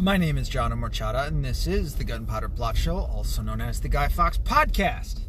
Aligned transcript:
My 0.00 0.16
name 0.16 0.38
is 0.38 0.48
John 0.48 0.72
Amorchata, 0.72 1.26
and 1.26 1.44
this 1.44 1.66
is 1.66 1.96
the 1.96 2.04
Gunpowder 2.04 2.48
Plot 2.48 2.74
Show, 2.74 2.96
also 2.96 3.42
known 3.42 3.60
as 3.60 3.82
the 3.82 3.88
Guy 3.90 4.08
Fawkes 4.08 4.38
Podcast. 4.38 5.24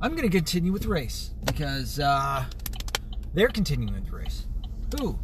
I'm 0.00 0.12
going 0.12 0.22
to 0.22 0.28
continue 0.28 0.70
with 0.70 0.86
race 0.86 1.32
because 1.44 1.98
uh, 1.98 2.44
they're 3.34 3.48
continuing 3.48 3.92
with 3.92 4.12
race. 4.12 4.46
Who? 5.00 5.18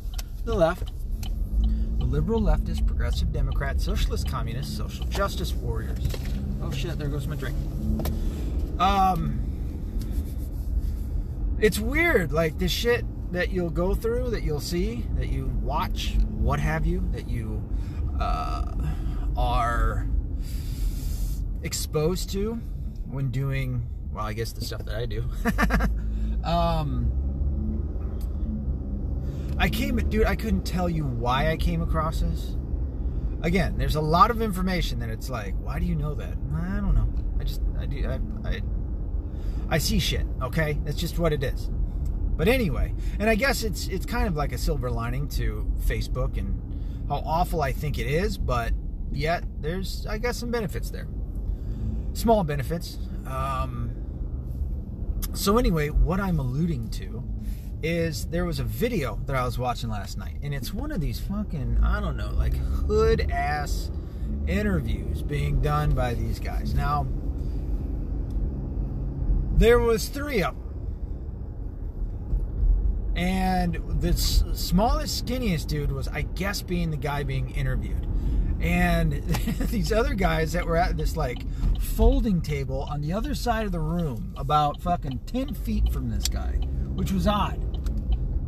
The 0.44 0.54
left. 0.54 0.90
The 1.98 2.04
liberal, 2.04 2.40
leftist, 2.40 2.84
progressive 2.84 3.32
Democrat, 3.32 3.80
socialist, 3.80 4.28
communist, 4.28 4.76
social 4.76 5.04
justice 5.04 5.52
warriors. 5.52 6.04
Oh 6.62 6.72
shit, 6.72 6.98
there 6.98 7.06
goes 7.06 7.28
my 7.28 7.36
drink. 7.36 7.56
Um, 8.80 9.38
it's 11.60 11.78
weird, 11.78 12.32
like 12.32 12.58
this 12.58 12.72
shit 12.72 13.04
that 13.34 13.50
you'll 13.50 13.70
go 13.70 13.94
through, 13.94 14.30
that 14.30 14.44
you'll 14.44 14.60
see, 14.60 15.04
that 15.16 15.28
you 15.28 15.46
watch, 15.60 16.14
what 16.30 16.60
have 16.60 16.86
you, 16.86 17.06
that 17.12 17.28
you 17.28 17.62
uh, 18.20 18.72
are 19.36 20.06
exposed 21.64 22.30
to 22.30 22.54
when 23.06 23.30
doing, 23.30 23.88
well, 24.12 24.24
I 24.24 24.34
guess 24.34 24.52
the 24.52 24.64
stuff 24.64 24.84
that 24.84 24.94
I 24.94 25.06
do. 25.06 25.24
um, 26.48 27.10
I 29.58 29.68
came, 29.68 29.96
dude, 30.08 30.26
I 30.26 30.36
couldn't 30.36 30.64
tell 30.64 30.88
you 30.88 31.04
why 31.04 31.50
I 31.50 31.56
came 31.56 31.82
across 31.82 32.20
this. 32.20 32.56
Again, 33.42 33.76
there's 33.76 33.96
a 33.96 34.00
lot 34.00 34.30
of 34.30 34.42
information 34.42 35.00
that 35.00 35.10
it's 35.10 35.28
like, 35.28 35.54
why 35.60 35.80
do 35.80 35.86
you 35.86 35.96
know 35.96 36.14
that? 36.14 36.36
I 36.54 36.76
don't 36.76 36.94
know. 36.94 37.12
I 37.40 37.44
just, 37.44 37.60
I 37.78 37.86
do, 37.86 38.08
I, 38.08 38.48
I, 38.48 38.62
I 39.70 39.78
see 39.78 39.98
shit. 39.98 40.24
Okay, 40.40 40.78
that's 40.84 40.98
just 40.98 41.18
what 41.18 41.32
it 41.32 41.42
is. 41.42 41.68
But 42.36 42.48
anyway, 42.48 42.94
and 43.18 43.30
I 43.30 43.34
guess 43.36 43.62
it's 43.62 43.86
it's 43.88 44.06
kind 44.06 44.26
of 44.26 44.34
like 44.34 44.52
a 44.52 44.58
silver 44.58 44.90
lining 44.90 45.28
to 45.30 45.70
Facebook 45.86 46.36
and 46.36 46.60
how 47.08 47.16
awful 47.16 47.62
I 47.62 47.72
think 47.72 47.98
it 47.98 48.06
is, 48.06 48.38
but 48.38 48.72
yet 49.12 49.44
there's 49.60 50.06
I 50.06 50.18
guess 50.18 50.36
some 50.36 50.50
benefits 50.50 50.90
there. 50.90 51.06
Small 52.12 52.42
benefits. 52.44 52.98
Um, 53.26 53.92
so 55.32 55.58
anyway, 55.58 55.90
what 55.90 56.20
I'm 56.20 56.38
alluding 56.38 56.90
to 56.90 57.22
is 57.82 58.26
there 58.26 58.44
was 58.44 58.58
a 58.58 58.64
video 58.64 59.20
that 59.26 59.36
I 59.36 59.44
was 59.44 59.58
watching 59.58 59.90
last 59.90 60.16
night, 60.18 60.36
and 60.42 60.54
it's 60.54 60.72
one 60.72 60.90
of 60.90 61.00
these 61.00 61.20
fucking 61.20 61.78
I 61.84 62.00
don't 62.00 62.16
know 62.16 62.32
like 62.32 62.56
hood 62.56 63.30
ass 63.30 63.90
interviews 64.48 65.22
being 65.22 65.60
done 65.60 65.94
by 65.94 66.14
these 66.14 66.40
guys. 66.40 66.74
Now 66.74 67.06
there 69.56 69.78
was 69.78 70.08
three 70.08 70.42
of 70.42 70.54
them 70.56 70.63
and 73.16 73.74
the 74.00 74.12
smallest, 74.12 75.24
skinniest 75.24 75.68
dude 75.68 75.92
was, 75.92 76.08
I 76.08 76.22
guess, 76.22 76.62
being 76.62 76.90
the 76.90 76.96
guy 76.96 77.22
being 77.22 77.50
interviewed. 77.50 78.06
And 78.60 79.12
these 79.70 79.92
other 79.92 80.14
guys 80.14 80.52
that 80.52 80.66
were 80.66 80.76
at 80.76 80.96
this 80.96 81.16
like 81.16 81.44
folding 81.80 82.40
table 82.40 82.82
on 82.90 83.00
the 83.00 83.12
other 83.12 83.34
side 83.34 83.66
of 83.66 83.72
the 83.72 83.80
room, 83.80 84.34
about 84.36 84.80
fucking 84.80 85.20
10 85.26 85.54
feet 85.54 85.92
from 85.92 86.10
this 86.10 86.28
guy, 86.28 86.52
which 86.94 87.12
was 87.12 87.26
odd. 87.26 87.60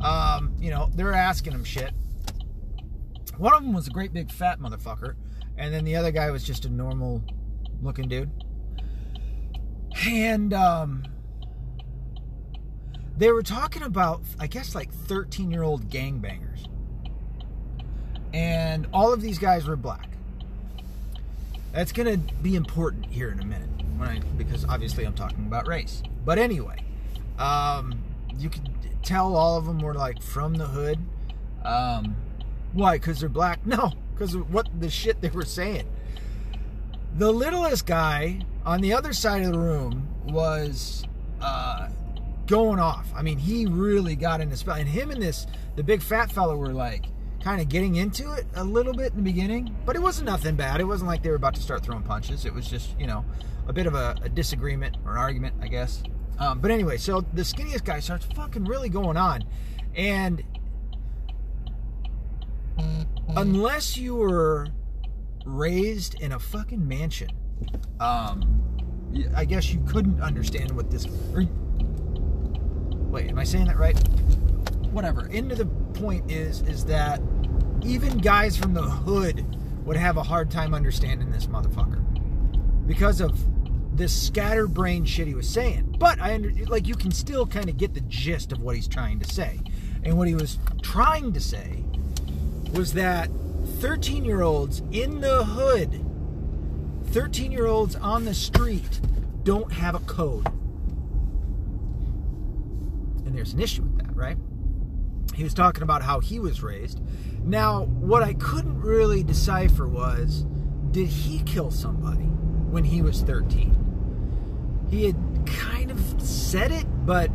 Um, 0.03 0.55
you 0.59 0.70
know, 0.70 0.91
they're 0.94 1.12
asking 1.12 1.53
him 1.53 1.64
shit. 1.64 1.92
One 3.39 3.55
of 3.55 3.62
them 3.62 3.72
was 3.72 3.87
a 3.87 3.91
great 3.91 4.12
big 4.12 4.31
fat 4.31 4.59
motherfucker, 4.59 5.14
and 5.56 5.72
then 5.72 5.84
the 5.84 5.97
other 5.97 6.11
guy 6.11 6.31
was 6.31 6.42
just 6.42 6.64
a 6.64 6.69
normal 6.69 7.22
looking 7.83 8.09
dude. 8.09 8.31
And, 10.06 10.53
um, 10.53 11.05
they 13.17 13.31
were 13.33 13.42
talking 13.42 13.83
about, 13.83 14.20
I 14.39 14.47
guess, 14.47 14.75
like 14.75 14.92
13 14.92 15.50
year 15.50 15.62
old 15.62 15.89
gangbangers. 15.89 16.69
And 18.34 18.86
all 18.92 19.12
of 19.12 19.22
these 19.22 19.39
guys 19.39 19.67
were 19.67 19.77
black. 19.77 20.09
That's 21.72 21.92
going 21.92 22.27
to 22.27 22.34
be 22.37 22.55
important 22.55 23.06
here 23.06 23.31
in 23.31 23.41
a 23.41 23.44
minute, 23.44 23.69
I, 24.00 24.20
because 24.37 24.64
obviously 24.64 25.05
I'm 25.05 25.14
talking 25.14 25.47
about 25.47 25.67
race. 25.67 26.03
But 26.25 26.38
anyway, 26.38 26.82
um, 27.38 28.03
you 28.38 28.50
could 28.50 28.69
tell 29.03 29.37
all 29.37 29.56
of 29.56 29.66
them 29.66 29.78
were 29.78 29.94
like 29.94 30.22
from 30.22 30.55
the 30.55 30.66
hood. 30.66 30.99
Um, 31.65 32.16
why? 32.72 32.97
Because 32.97 33.21
they're 33.21 33.28
black? 33.28 33.60
No, 33.66 33.93
because 34.15 34.34
of 34.34 34.53
what 34.53 34.69
the 34.81 34.91
shit 34.91 35.21
they 35.21 35.31
were 35.31 35.44
saying. 35.44 35.88
The 37.16 37.32
littlest 37.32 37.87
guy 37.87 38.41
on 38.65 38.81
the 38.81 38.93
other 38.93 39.12
side 39.12 39.43
of 39.43 39.53
the 39.53 39.59
room 39.59 40.09
was 40.26 41.05
uh, 41.41 41.88
going 42.46 42.78
off. 42.78 43.06
I 43.14 43.22
mean, 43.22 43.38
he 43.38 43.66
really 43.66 44.16
got 44.16 44.40
into 44.40 44.56
spell. 44.56 44.76
And 44.76 44.88
him 44.88 45.10
and 45.10 45.20
this, 45.20 45.46
the 45.74 45.82
big 45.82 46.02
fat 46.02 46.30
fellow, 46.30 46.56
were 46.56 46.72
like 46.72 47.06
kind 47.42 47.60
of 47.60 47.68
getting 47.68 47.96
into 47.96 48.32
it 48.32 48.46
a 48.54 48.64
little 48.64 48.92
bit 48.92 49.12
in 49.12 49.18
the 49.18 49.22
beginning, 49.22 49.74
but 49.84 49.94
it 49.94 50.02
wasn't 50.02 50.26
nothing 50.26 50.56
bad. 50.56 50.80
It 50.80 50.84
wasn't 50.84 51.08
like 51.08 51.22
they 51.22 51.30
were 51.30 51.36
about 51.36 51.54
to 51.54 51.62
start 51.62 51.84
throwing 51.84 52.02
punches. 52.02 52.44
It 52.44 52.52
was 52.52 52.68
just, 52.68 52.98
you 52.98 53.06
know, 53.06 53.24
a 53.68 53.72
bit 53.72 53.86
of 53.86 53.94
a, 53.94 54.16
a 54.22 54.28
disagreement 54.28 54.96
or 55.04 55.12
an 55.12 55.18
argument, 55.18 55.54
I 55.60 55.68
guess. 55.68 56.02
Um, 56.38 56.60
but 56.60 56.70
anyway, 56.70 56.96
so 56.96 57.20
the 57.20 57.42
skinniest 57.42 57.84
guy 57.84 58.00
starts 58.00 58.26
fucking 58.34 58.64
really 58.64 58.88
going 58.88 59.16
on. 59.16 59.44
And 59.94 60.42
unless 63.36 63.96
you 63.96 64.16
were 64.16 64.68
raised 65.44 66.20
in 66.20 66.32
a 66.32 66.38
fucking 66.38 66.86
mansion, 66.86 67.30
um, 68.00 68.62
I 69.34 69.44
guess 69.44 69.72
you 69.72 69.82
couldn't 69.86 70.20
understand 70.20 70.72
what 70.72 70.90
this. 70.90 71.06
Or, 71.32 71.44
Wait, 73.16 73.31
am 73.31 73.38
I 73.38 73.44
saying 73.44 73.65
that 73.69 73.78
right? 73.78 73.97
Whatever. 74.93 75.27
Into 75.28 75.54
the 75.54 75.65
point 75.65 76.31
is 76.31 76.60
is 76.60 76.84
that 76.84 77.19
even 77.82 78.19
guys 78.19 78.59
from 78.59 78.75
the 78.75 78.82
hood 78.82 79.56
would 79.87 79.97
have 79.97 80.19
a 80.19 80.22
hard 80.22 80.50
time 80.50 80.75
understanding 80.75 81.31
this 81.31 81.47
motherfucker 81.47 82.03
because 82.87 83.22
of 83.22 83.41
this 83.97 84.12
scatterbrained 84.12 85.09
shit 85.09 85.26
he 85.26 85.34
was 85.34 85.49
saying. 85.49 85.97
But 85.99 86.21
I 86.21 86.34
under, 86.34 86.50
like 86.66 86.87
you 86.87 86.94
can 86.94 87.10
still 87.10 87.47
kind 87.47 87.71
of 87.71 87.78
get 87.78 87.94
the 87.94 88.03
gist 88.03 88.53
of 88.53 88.60
what 88.60 88.76
he's 88.76 88.87
trying 88.87 89.19
to 89.21 89.25
say. 89.25 89.60
And 90.05 90.19
what 90.19 90.28
he 90.28 90.34
was 90.34 90.59
trying 90.82 91.32
to 91.32 91.41
say 91.41 91.84
was 92.75 92.93
that 92.93 93.31
13 93.78 94.26
year 94.26 94.43
olds 94.43 94.82
in 94.93 95.22
the 95.22 95.43
hood, 95.43 96.05
13 97.12 97.50
year 97.50 97.65
olds 97.65 97.97
on 97.97 98.26
the 98.26 98.34
street, 98.34 99.00
don't 99.43 99.72
have 99.72 99.94
a 99.94 100.00
code 100.00 100.47
there's 103.36 103.52
an 103.52 103.60
issue 103.60 103.82
with 103.82 103.98
that, 103.98 104.14
right? 104.16 104.36
He 105.34 105.44
was 105.44 105.54
talking 105.54 105.82
about 105.82 106.02
how 106.02 106.20
he 106.20 106.38
was 106.38 106.62
raised. 106.62 107.00
Now, 107.44 107.84
what 107.84 108.22
I 108.22 108.34
couldn't 108.34 108.80
really 108.80 109.22
decipher 109.22 109.86
was 109.86 110.44
did 110.91 111.08
he 111.08 111.41
kill 111.42 111.70
somebody 111.70 112.25
when 112.25 112.84
he 112.84 113.02
was 113.02 113.22
13? 113.22 114.86
He 114.91 115.04
had 115.04 115.16
kind 115.46 115.91
of 115.91 116.00
said 116.20 116.72
it, 116.72 116.86
but 117.04 117.30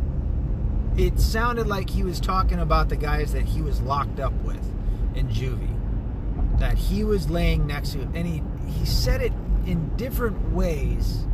it 0.96 1.20
sounded 1.20 1.66
like 1.66 1.88
he 1.88 2.02
was 2.02 2.20
talking 2.20 2.58
about 2.58 2.88
the 2.88 2.96
guys 2.96 3.32
that 3.32 3.44
he 3.44 3.62
was 3.62 3.80
locked 3.80 4.20
up 4.20 4.32
with 4.42 4.64
in 5.14 5.28
juvie. 5.28 5.78
That 6.58 6.76
he 6.76 7.04
was 7.04 7.30
laying 7.30 7.66
next 7.66 7.92
to, 7.92 8.00
and 8.00 8.26
he, 8.26 8.42
he 8.66 8.84
said 8.86 9.22
it 9.22 9.32
in 9.64 9.96
different 9.96 10.52
ways 10.52 11.26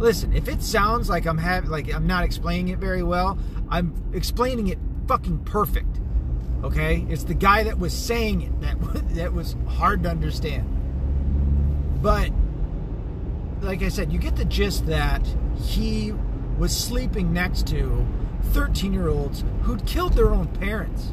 listen, 0.00 0.32
if 0.32 0.48
it 0.48 0.62
sounds 0.62 1.08
like 1.08 1.26
I'm 1.26 1.38
having 1.38 1.70
like 1.70 1.92
I'm 1.92 2.06
not 2.06 2.24
explaining 2.24 2.68
it 2.68 2.78
very 2.78 3.02
well, 3.02 3.38
I'm 3.70 3.94
explaining 4.12 4.68
it 4.68 4.78
fucking 5.06 5.44
perfect. 5.44 6.00
Okay? 6.62 7.06
It's 7.08 7.24
the 7.24 7.34
guy 7.34 7.62
that 7.64 7.78
was 7.78 7.92
saying 7.92 8.42
it 8.42 8.60
that 8.60 9.08
that 9.14 9.32
was 9.32 9.56
hard 9.68 10.02
to 10.02 10.10
understand. 10.10 10.66
But 12.02 12.30
like 13.62 13.82
I 13.82 13.88
said, 13.88 14.12
you 14.12 14.18
get 14.18 14.36
the 14.36 14.44
gist 14.44 14.86
that 14.86 15.26
he 15.62 16.12
was 16.58 16.76
sleeping 16.76 17.32
next 17.32 17.66
to 17.68 18.06
13-year-olds 18.52 19.44
who'd 19.62 19.86
killed 19.86 20.14
their 20.14 20.30
own 20.30 20.46
parents. 20.46 21.12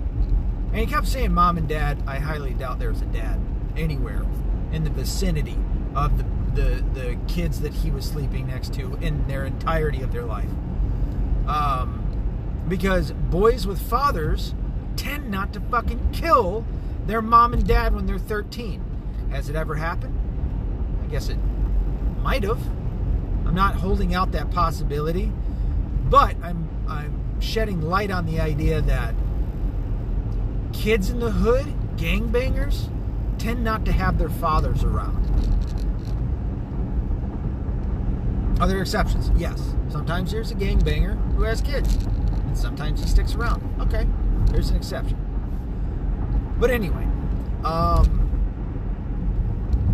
And 0.71 0.77
he 0.77 0.85
kept 0.85 1.07
saying 1.07 1.33
mom 1.33 1.57
and 1.57 1.67
dad. 1.67 2.01
I 2.07 2.19
highly 2.19 2.53
doubt 2.53 2.79
there's 2.79 3.01
a 3.01 3.05
dad 3.05 3.39
anywhere 3.75 4.25
in 4.71 4.83
the 4.83 4.89
vicinity 4.89 5.57
of 5.95 6.17
the 6.17 6.25
the 6.57 6.83
the 6.93 7.17
kids 7.27 7.61
that 7.61 7.71
he 7.73 7.91
was 7.91 8.03
sleeping 8.03 8.47
next 8.47 8.73
to 8.73 8.95
in 8.95 9.25
their 9.27 9.45
entirety 9.45 10.01
of 10.01 10.11
their 10.11 10.25
life. 10.25 10.49
Um, 11.47 12.06
because 12.67 13.11
boys 13.11 13.65
with 13.65 13.79
fathers 13.79 14.53
tend 14.95 15.29
not 15.29 15.53
to 15.53 15.59
fucking 15.59 16.11
kill 16.11 16.65
their 17.05 17.21
mom 17.21 17.53
and 17.53 17.65
dad 17.65 17.95
when 17.95 18.05
they're 18.05 18.17
13. 18.17 18.83
Has 19.31 19.49
it 19.49 19.55
ever 19.55 19.75
happened? 19.75 20.17
I 21.03 21.07
guess 21.07 21.29
it 21.29 21.37
might 22.21 22.43
have. 22.43 22.59
I'm 23.45 23.55
not 23.55 23.75
holding 23.75 24.13
out 24.13 24.31
that 24.33 24.51
possibility, 24.51 25.31
but 26.09 26.35
I'm 26.43 26.67
I'm 26.87 27.39
shedding 27.39 27.81
light 27.81 28.11
on 28.11 28.25
the 28.25 28.39
idea 28.39 28.81
that 28.81 29.13
kids 30.73 31.09
in 31.09 31.19
the 31.19 31.31
hood, 31.31 31.65
gangbangers, 31.97 32.89
tend 33.37 33.63
not 33.63 33.85
to 33.85 33.91
have 33.91 34.17
their 34.17 34.29
fathers 34.29 34.83
around. 34.83 35.23
Are 38.59 38.67
there 38.67 38.81
exceptions? 38.81 39.31
Yes. 39.37 39.75
Sometimes 39.89 40.31
there's 40.31 40.51
a 40.51 40.55
gangbanger 40.55 41.15
who 41.35 41.43
has 41.43 41.61
kids, 41.61 41.97
sometimes 42.57 43.01
he 43.01 43.07
sticks 43.07 43.35
around. 43.35 43.63
Okay, 43.81 44.07
there's 44.51 44.69
an 44.69 44.77
exception. 44.77 45.17
But 46.59 46.71
anyway, 46.71 47.05
Um, 47.63 48.23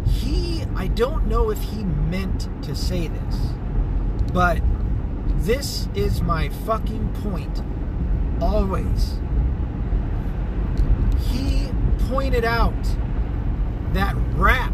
he, 0.06 0.64
I 0.76 0.88
don't 0.88 1.28
know 1.28 1.50
if 1.50 1.62
he 1.62 1.84
meant 1.84 2.50
to 2.64 2.76
say 2.76 3.08
this, 3.08 3.38
but 4.34 4.62
this 5.38 5.88
is 5.96 6.22
my 6.22 6.50
fucking 6.50 7.14
point 7.24 7.64
always. 8.42 9.20
He 11.32 11.70
pointed 12.10 12.46
out 12.46 12.74
that 13.94 14.16
rap 14.36 14.74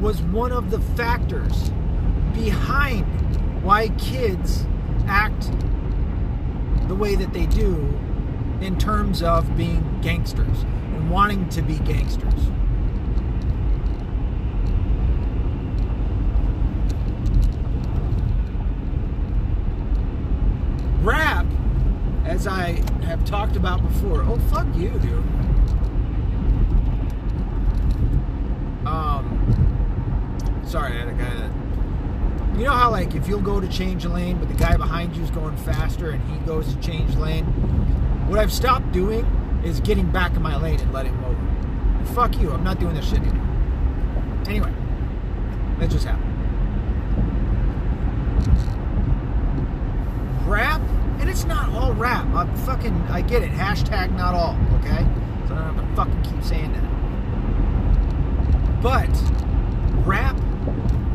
was 0.00 0.20
one 0.22 0.52
of 0.52 0.70
the 0.70 0.80
factors 0.80 1.70
behind 2.34 3.04
why 3.64 3.88
kids 3.90 4.66
act 5.06 5.50
the 6.88 6.94
way 6.94 7.14
that 7.14 7.32
they 7.32 7.46
do 7.46 7.98
in 8.60 8.78
terms 8.78 9.22
of 9.22 9.56
being 9.56 10.00
gangsters 10.00 10.62
and 10.62 11.10
wanting 11.10 11.48
to 11.50 11.62
be 11.62 11.78
gangsters. 11.80 12.32
Rap, 21.02 21.46
as 22.24 22.46
I 22.46 22.82
have 23.04 23.24
talked 23.24 23.56
about 23.56 23.82
before, 23.82 24.22
oh 24.22 24.38
fuck 24.50 24.66
you, 24.74 24.90
dude. 25.00 25.24
Um, 28.86 30.62
sorry, 30.64 30.94
I 30.94 31.00
had 31.00 31.08
a 31.08 31.12
guy 31.12 31.34
that 31.34 31.63
you 32.56 32.64
know 32.64 32.72
how 32.72 32.90
like 32.90 33.14
if 33.14 33.26
you'll 33.28 33.40
go 33.40 33.60
to 33.60 33.68
change 33.68 34.04
lane, 34.04 34.38
but 34.38 34.48
the 34.48 34.54
guy 34.54 34.76
behind 34.76 35.16
you 35.16 35.22
is 35.22 35.30
going 35.30 35.56
faster 35.58 36.10
and 36.10 36.22
he 36.30 36.38
goes 36.46 36.72
to 36.72 36.80
change 36.80 37.14
lane. 37.16 37.44
What 38.28 38.38
I've 38.38 38.52
stopped 38.52 38.92
doing 38.92 39.24
is 39.64 39.80
getting 39.80 40.10
back 40.10 40.36
in 40.36 40.42
my 40.42 40.56
lane 40.56 40.80
and 40.80 40.92
letting 40.92 41.12
him 41.14 41.24
over. 41.24 42.14
Fuck 42.14 42.38
you, 42.38 42.52
I'm 42.52 42.62
not 42.62 42.78
doing 42.78 42.94
this 42.94 43.08
shit 43.08 43.18
anymore. 43.18 43.40
Anyway, 44.46 44.72
that 45.78 45.90
just 45.90 46.04
happened. 46.04 46.30
Rap, 50.46 50.80
and 51.20 51.30
it's 51.30 51.44
not 51.44 51.70
all 51.70 51.92
rap. 51.94 52.26
I'm 52.34 52.54
fucking, 52.58 52.94
I 53.08 53.22
get 53.22 53.42
it. 53.42 53.50
Hashtag 53.50 54.14
not 54.16 54.34
all, 54.34 54.56
okay? 54.78 55.06
So 55.48 55.54
I 55.54 55.58
don't 55.58 55.74
have 55.74 55.88
to 55.88 55.96
fucking 55.96 56.22
keep 56.22 56.44
saying 56.44 56.72
that. 56.72 56.84
But 58.82 59.08
rap, 60.06 60.36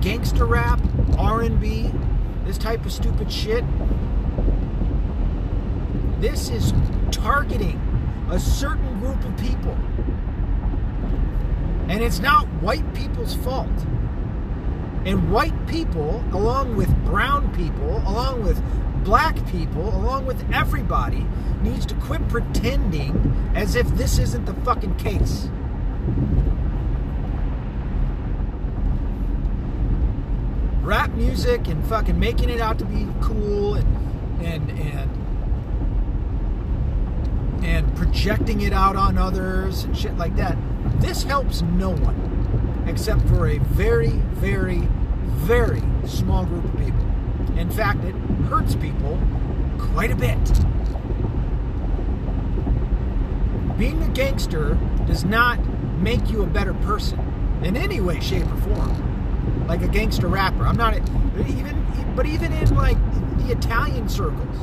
gangster 0.02 0.46
rap, 0.46 0.82
R&B, 1.40 1.90
this 2.44 2.58
type 2.58 2.86
of 2.86 2.92
stupid 2.92 3.32
shit. 3.32 3.64
This 6.20 6.50
is 6.50 6.74
targeting 7.12 7.80
a 8.30 8.38
certain 8.38 9.00
group 9.00 9.24
of 9.24 9.38
people. 9.38 9.72
And 11.88 12.04
it's 12.04 12.20
not 12.20 12.46
white 12.62 12.94
people's 12.94 13.36
fault. 13.36 13.72
And 15.06 15.32
white 15.32 15.66
people, 15.66 16.22
along 16.34 16.76
with 16.76 16.94
brown 17.06 17.56
people, 17.56 18.04
along 18.06 18.44
with 18.44 18.62
black 19.06 19.34
people, 19.48 19.96
along 19.96 20.26
with 20.26 20.44
everybody, 20.52 21.26
needs 21.62 21.86
to 21.86 21.96
quit 21.96 22.28
pretending 22.28 23.52
as 23.56 23.78
if 23.78 23.88
this 23.96 24.20
isn't 24.20 24.44
the 24.44 24.54
fucking 24.66 24.98
case. 24.98 25.48
rap 30.90 31.09
music 31.20 31.68
and 31.68 31.86
fucking 31.88 32.18
making 32.18 32.50
it 32.50 32.62
out 32.62 32.80
to 32.80 32.86
be 32.86 33.06
cool 33.22 33.76
and 33.76 34.42
and 34.42 34.72
and 34.72 35.12
and 37.62 37.96
projecting 37.98 38.62
it 38.62 38.72
out 38.72 38.96
on 38.96 39.18
others 39.18 39.84
and 39.84 39.98
shit 39.98 40.18
like 40.18 40.34
that. 40.38 40.58
This 41.02 41.24
helps 41.24 41.62
no 41.62 41.90
one 41.90 42.86
except 42.88 43.22
for 43.28 43.50
a 43.50 43.58
very, 43.60 44.12
very, 44.40 44.88
very 45.26 45.84
small 46.06 46.46
group 46.46 46.64
of 46.64 46.72
people. 46.80 47.06
In 47.58 47.70
fact, 47.70 48.06
it 48.06 48.16
hurts 48.48 48.76
people 48.76 49.20
quite 49.78 50.12
a 50.12 50.16
bit. 50.16 50.40
Being 53.78 54.02
a 54.04 54.10
gangster 54.14 54.80
does 55.06 55.26
not 55.26 55.60
make 56.00 56.32
you 56.32 56.44
a 56.44 56.48
better 56.48 56.74
person 56.76 57.20
in 57.62 57.76
any 57.76 58.00
way, 58.00 58.22
shape, 58.22 58.48
or 58.48 58.58
form 58.62 59.09
like 59.70 59.82
a 59.84 59.88
gangster 59.88 60.28
rapper. 60.28 60.66
I'm 60.66 60.76
not 60.76 60.96
even, 60.96 62.14
but 62.16 62.26
even 62.26 62.52
in 62.52 62.76
like 62.76 62.98
the 63.38 63.52
Italian 63.52 64.10
circles, 64.10 64.58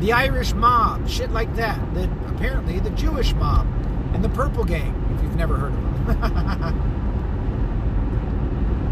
the 0.00 0.12
Irish 0.12 0.52
mob, 0.54 1.08
shit 1.08 1.30
like 1.30 1.54
that. 1.54 1.78
That 1.94 2.10
apparently 2.26 2.80
the 2.80 2.90
Jewish 2.90 3.32
mob 3.34 3.66
and 4.12 4.24
the 4.24 4.28
Purple 4.28 4.64
Gang. 4.64 4.92
If 5.14 5.22
you've 5.22 5.36
never 5.36 5.56
heard 5.56 5.72
of 5.72 5.82
them. 6.06 6.92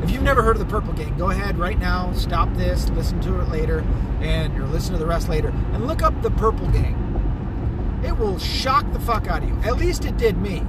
if 0.04 0.12
you've 0.12 0.22
never 0.22 0.42
heard 0.42 0.56
of 0.56 0.60
the 0.60 0.70
Purple 0.70 0.92
Gang, 0.92 1.18
go 1.18 1.30
ahead 1.30 1.58
right 1.58 1.78
now, 1.78 2.12
stop 2.12 2.54
this, 2.54 2.88
listen 2.90 3.20
to 3.22 3.40
it 3.40 3.48
later, 3.48 3.80
and 4.20 4.56
or 4.56 4.66
listen 4.68 4.92
to 4.92 4.98
the 4.98 5.06
rest 5.06 5.28
later, 5.28 5.48
and 5.72 5.88
look 5.88 6.02
up 6.02 6.22
the 6.22 6.30
Purple 6.30 6.68
Gang. 6.68 7.00
It 8.04 8.16
will 8.16 8.38
shock 8.38 8.90
the 8.92 9.00
fuck 9.00 9.26
out 9.26 9.42
of 9.42 9.48
you. 9.48 9.56
At 9.62 9.76
least 9.76 10.04
it 10.04 10.16
did 10.16 10.38
me. 10.38 10.62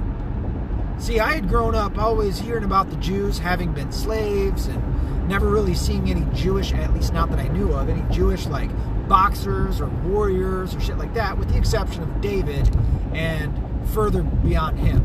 See, 0.98 1.20
I 1.20 1.34
had 1.34 1.48
grown 1.48 1.74
up 1.74 1.98
always 1.98 2.38
hearing 2.38 2.64
about 2.64 2.90
the 2.90 2.96
Jews 2.96 3.38
having 3.38 3.72
been 3.72 3.92
slaves 3.92 4.66
and 4.66 5.28
never 5.28 5.48
really 5.48 5.74
seeing 5.74 6.10
any 6.10 6.24
Jewish, 6.34 6.72
at 6.72 6.92
least 6.94 7.12
not 7.12 7.30
that 7.30 7.38
I 7.38 7.48
knew 7.48 7.72
of, 7.72 7.88
any 7.88 8.02
Jewish 8.14 8.46
like 8.46 8.70
boxers 9.08 9.80
or 9.80 9.88
warriors 9.88 10.74
or 10.74 10.80
shit 10.80 10.98
like 10.98 11.14
that, 11.14 11.36
with 11.38 11.48
the 11.48 11.58
exception 11.58 12.02
of 12.02 12.20
David 12.20 12.74
and 13.12 13.54
further 13.90 14.22
beyond 14.22 14.78
him. 14.78 15.04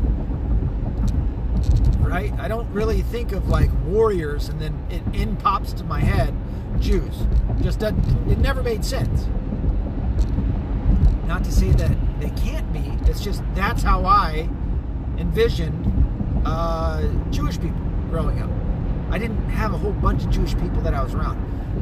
Right? 2.00 2.32
I 2.38 2.48
don't 2.48 2.68
really 2.72 3.02
think 3.02 3.32
of 3.32 3.48
like 3.48 3.70
warriors 3.84 4.48
and 4.48 4.60
then 4.60 4.84
it 4.90 5.02
in 5.14 5.36
pops 5.36 5.72
to 5.74 5.84
my 5.84 6.00
head 6.00 6.34
Jews. 6.80 7.14
Just 7.60 7.78
doesn't, 7.78 8.30
it 8.30 8.38
never 8.38 8.62
made 8.62 8.84
sense. 8.84 9.26
Not 11.26 11.44
to 11.44 11.52
say 11.52 11.70
that 11.70 11.96
they 12.20 12.30
can't 12.30 12.72
be, 12.72 12.98
it's 13.08 13.22
just 13.22 13.42
that's 13.54 13.82
how 13.82 14.04
I 14.04 14.48
envisioned 15.22 16.42
uh, 16.44 17.00
Jewish 17.30 17.58
people 17.58 17.80
growing 18.10 18.42
up. 18.42 18.50
I 19.10 19.18
didn't 19.18 19.48
have 19.50 19.72
a 19.72 19.78
whole 19.78 19.92
bunch 19.92 20.24
of 20.24 20.30
Jewish 20.30 20.54
people 20.54 20.82
that 20.82 20.94
I 20.94 21.02
was 21.02 21.14
around. 21.14 21.38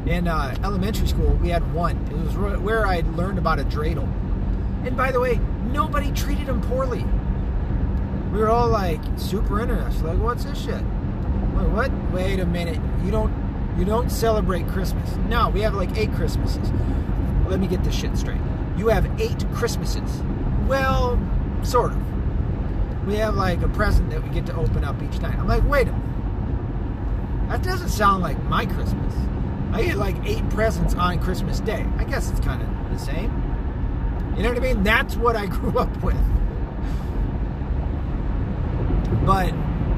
In 0.07 0.27
uh, 0.27 0.55
elementary 0.63 1.07
school, 1.07 1.33
we 1.41 1.49
had 1.49 1.73
one. 1.73 1.97
It 2.07 2.17
was 2.17 2.59
where 2.59 2.85
I 2.87 3.01
learned 3.15 3.39
about 3.39 3.59
a 3.59 3.63
dreidel. 3.63 4.03
And 4.85 4.95
by 4.95 5.11
the 5.11 5.19
way, 5.19 5.39
nobody 5.71 6.11
treated 6.11 6.47
him 6.47 6.61
poorly. 6.61 7.03
We 8.31 8.39
were 8.39 8.49
all 8.49 8.69
like 8.69 9.01
super 9.17 9.59
interested. 9.59 10.03
Like, 10.05 10.19
what's 10.19 10.45
this 10.45 10.61
shit? 10.63 10.81
Wait, 11.55 11.67
what? 11.69 11.91
Wait 12.11 12.39
a 12.39 12.45
minute. 12.45 12.79
You 13.03 13.11
don't 13.11 13.33
you 13.77 13.85
don't 13.85 14.09
celebrate 14.09 14.67
Christmas. 14.67 15.15
No, 15.27 15.49
we 15.49 15.61
have 15.61 15.73
like 15.73 15.97
eight 15.97 16.13
Christmases. 16.13 16.71
Let 17.47 17.59
me 17.59 17.67
get 17.67 17.83
this 17.83 17.95
shit 17.95 18.15
straight. 18.17 18.41
You 18.77 18.87
have 18.87 19.05
eight 19.19 19.43
Christmases. 19.53 20.21
Well, 20.67 21.19
sort 21.63 21.91
of 21.91 22.20
we 23.11 23.17
have 23.17 23.35
like 23.35 23.61
a 23.61 23.67
present 23.67 24.09
that 24.09 24.23
we 24.23 24.29
get 24.29 24.45
to 24.45 24.55
open 24.55 24.85
up 24.85 24.95
each 25.03 25.19
night. 25.19 25.37
I'm 25.37 25.45
like, 25.45 25.67
wait 25.67 25.89
a 25.89 25.91
minute. 25.91 27.49
That 27.49 27.61
doesn't 27.61 27.89
sound 27.89 28.23
like 28.23 28.41
my 28.43 28.65
Christmas. 28.65 29.13
I 29.73 29.83
get 29.83 29.97
like 29.97 30.15
eight 30.25 30.49
presents 30.49 30.95
on 30.95 31.19
Christmas 31.19 31.59
Day. 31.59 31.85
I 31.97 32.05
guess 32.05 32.31
it's 32.31 32.39
kind 32.39 32.61
of 32.61 32.69
the 32.89 32.97
same. 32.97 33.29
You 34.37 34.43
know 34.43 34.49
what 34.49 34.57
I 34.57 34.61
mean? 34.61 34.83
That's 34.83 35.17
what 35.17 35.35
I 35.35 35.45
grew 35.57 35.77
up 35.77 35.93
with. 36.01 36.15
But 39.25 39.51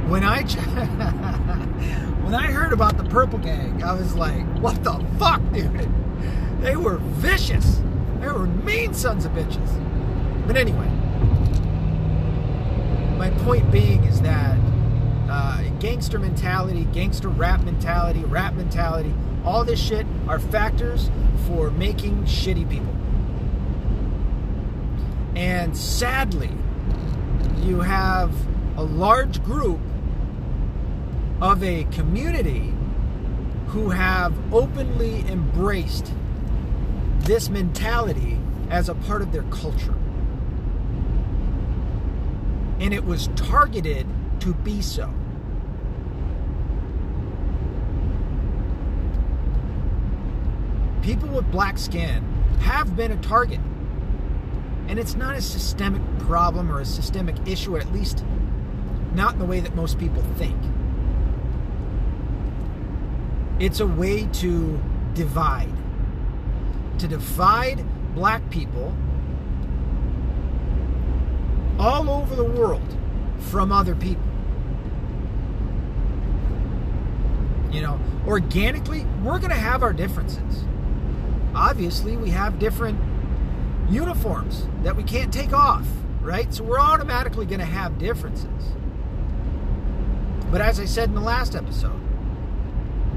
when 0.10 0.24
I 0.24 0.41
when 2.24 2.34
I 2.34 2.48
heard 2.48 2.74
about 2.74 2.98
the 2.98 3.03
Purple 3.03 3.38
Gang, 3.38 3.84
I 3.84 3.93
was 3.93 4.15
like, 4.15 4.43
"What 4.58 4.84
the 4.84 4.93
fuck, 5.20 5.39
dude? 5.53 5.88
They 6.62 6.75
were 6.75 6.98
vicious. 6.98 7.79
They 8.20 8.27
were 8.27 8.48
mean 8.48 8.96
sons 8.96 9.25
of 9.25 9.34
bitches." 9.34 10.48
But 10.48 10.58
anyway, 10.58 10.89
my 13.17 13.29
point 13.43 13.72
being 13.72 14.03
is 14.03 14.22
that 14.22 14.58
uh, 15.29 15.63
gangster 15.79 16.20
mentality, 16.20 16.86
gangster 16.93 17.29
rap 17.29 17.63
mentality, 17.63 18.24
rap 18.25 18.53
mentality, 18.53 19.13
all 19.46 19.63
this 19.63 19.79
shit 19.79 20.05
are 20.27 20.39
factors 20.39 21.10
for 21.48 21.72
making 21.72 22.24
shitty 22.24 22.70
people. 22.70 22.93
And 25.36 25.75
sadly, 25.75 26.51
you 27.62 27.82
have 27.82 28.34
a 28.77 28.84
large 28.84 29.43
group 29.43 29.79
of 31.41 31.63
a 31.63 31.86
community 31.86 32.74
who 33.67 33.89
have 33.89 34.34
openly 34.53 35.25
embraced 35.27 36.13
this 37.20 37.50
mentality 37.50 38.38
as 38.70 38.89
a 38.89 38.96
part 38.96 39.22
of 39.22 39.32
their 39.32 39.43
culture 39.43 39.96
and 42.83 42.93
it 42.93 43.05
was 43.05 43.27
targeted 43.37 44.05
to 44.41 44.53
be 44.55 44.81
so. 44.81 45.09
People 51.01 51.29
with 51.29 51.49
black 51.49 51.77
skin 51.77 52.21
have 52.59 52.93
been 52.97 53.13
a 53.13 53.21
target. 53.21 53.61
And 54.89 54.99
it's 54.99 55.15
not 55.15 55.37
a 55.37 55.41
systemic 55.41 56.01
problem 56.19 56.69
or 56.69 56.81
a 56.81 56.85
systemic 56.85 57.37
issue, 57.47 57.77
or 57.77 57.79
at 57.79 57.89
least 57.93 58.25
not 59.13 59.31
in 59.31 59.39
the 59.39 59.45
way 59.45 59.61
that 59.61 59.75
most 59.75 59.97
people 59.97 60.21
think. 60.37 60.57
It's 63.61 63.79
a 63.79 63.87
way 63.87 64.25
to 64.25 64.77
divide. 65.13 65.71
To 66.99 67.07
divide 67.07 67.85
black 68.13 68.49
people 68.49 68.93
all 71.83 72.09
over 72.09 72.33
the 72.33 72.45
world 72.45 72.97
from 73.37 73.73
other 73.73 73.93
people. 73.93 74.23
You 77.71 77.81
know, 77.81 77.99
organically, 78.25 79.05
we're 79.21 79.39
going 79.39 79.49
to 79.49 79.55
have 79.55 79.83
our 79.83 79.91
differences. 79.91 80.63
Obviously, 81.53 82.15
we 82.15 82.29
have 82.29 82.57
different 82.57 82.97
uniforms 83.89 84.65
that 84.83 84.95
we 84.95 85.03
can't 85.03 85.33
take 85.33 85.51
off, 85.51 85.85
right? 86.21 86.53
So 86.53 86.63
we're 86.63 86.79
automatically 86.79 87.45
going 87.45 87.59
to 87.59 87.65
have 87.65 87.97
differences. 87.97 88.47
But 90.49 90.61
as 90.61 90.79
I 90.79 90.85
said 90.85 91.09
in 91.09 91.15
the 91.15 91.21
last 91.21 91.53
episode, 91.53 91.99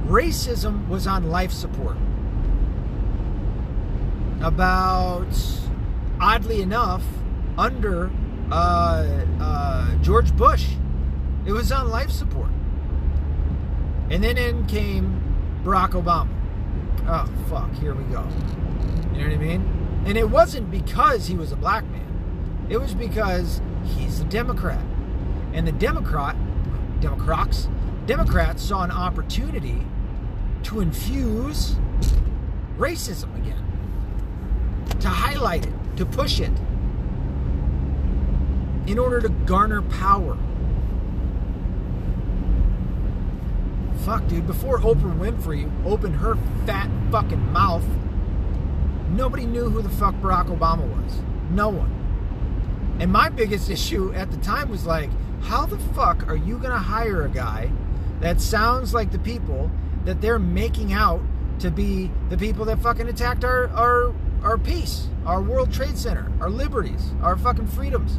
racism 0.06 0.88
was 0.88 1.06
on 1.06 1.30
life 1.30 1.52
support. 1.52 1.96
About, 4.40 5.28
oddly 6.20 6.62
enough, 6.62 7.04
under 7.56 8.10
uh, 8.50 9.24
uh, 9.40 9.94
George 9.96 10.34
Bush. 10.36 10.68
It 11.44 11.52
was 11.52 11.70
on 11.72 11.88
life 11.90 12.10
support. 12.10 12.50
And 14.10 14.22
then 14.22 14.38
in 14.38 14.66
came 14.66 15.22
Barack 15.64 15.90
Obama. 15.90 16.28
Oh, 17.08 17.28
fuck, 17.48 17.72
here 17.74 17.94
we 17.94 18.04
go. 18.04 18.24
You 19.12 19.22
know 19.22 19.28
what 19.28 19.34
I 19.34 19.36
mean? 19.36 20.02
And 20.06 20.16
it 20.16 20.28
wasn't 20.28 20.70
because 20.70 21.26
he 21.26 21.34
was 21.34 21.52
a 21.52 21.56
black 21.56 21.84
man, 21.84 22.66
it 22.68 22.78
was 22.78 22.94
because 22.94 23.60
he's 23.84 24.20
a 24.20 24.24
Democrat. 24.24 24.84
And 25.52 25.66
the 25.66 25.72
Democrat, 25.72 26.36
Democrats, 27.00 27.68
Democrats 28.06 28.62
saw 28.62 28.82
an 28.82 28.90
opportunity 28.90 29.82
to 30.64 30.80
infuse 30.80 31.76
racism 32.76 33.34
again, 33.36 33.62
to 35.00 35.08
highlight 35.08 35.66
it, 35.66 35.72
to 35.96 36.04
push 36.04 36.40
it, 36.40 36.52
in 38.86 38.98
order 38.98 39.20
to 39.20 39.28
garner 39.28 39.82
power. 39.82 40.36
Fuck, 44.04 44.28
dude, 44.28 44.46
before 44.46 44.78
Oprah 44.78 45.18
Winfrey 45.18 45.70
opened 45.84 46.16
her 46.16 46.36
fat 46.64 46.88
fucking 47.10 47.52
mouth, 47.52 47.84
nobody 49.10 49.46
knew 49.46 49.68
who 49.68 49.82
the 49.82 49.88
fuck 49.88 50.14
Barack 50.16 50.46
Obama 50.46 50.86
was. 50.86 51.20
No 51.50 51.68
one. 51.68 52.96
And 53.00 53.12
my 53.12 53.28
biggest 53.28 53.68
issue 53.76 54.12
at 54.12 54.30
the 54.30 54.36
time 54.38 54.68
was 54.68 54.86
like, 54.86 55.10
how 55.42 55.66
the 55.66 55.78
fuck 55.94 56.26
are 56.28 56.36
you 56.36 56.58
gonna 56.58 56.78
hire 56.78 57.24
a 57.24 57.28
guy 57.28 57.70
that 58.20 58.40
sounds 58.40 58.94
like 58.94 59.10
the 59.10 59.18
people 59.18 59.70
that 60.04 60.20
they're 60.20 60.38
making 60.38 60.92
out 60.92 61.20
to 61.58 61.70
be 61.70 62.10
the 62.28 62.36
people 62.36 62.64
that 62.66 62.78
fucking 62.80 63.08
attacked 63.08 63.44
our 63.44 63.68
our 63.68 64.14
our 64.42 64.58
peace, 64.58 65.08
our 65.24 65.42
World 65.42 65.72
Trade 65.72 65.98
Center, 65.98 66.30
our 66.40 66.50
liberties, 66.50 67.12
our 67.22 67.36
fucking 67.36 67.66
freedoms? 67.66 68.18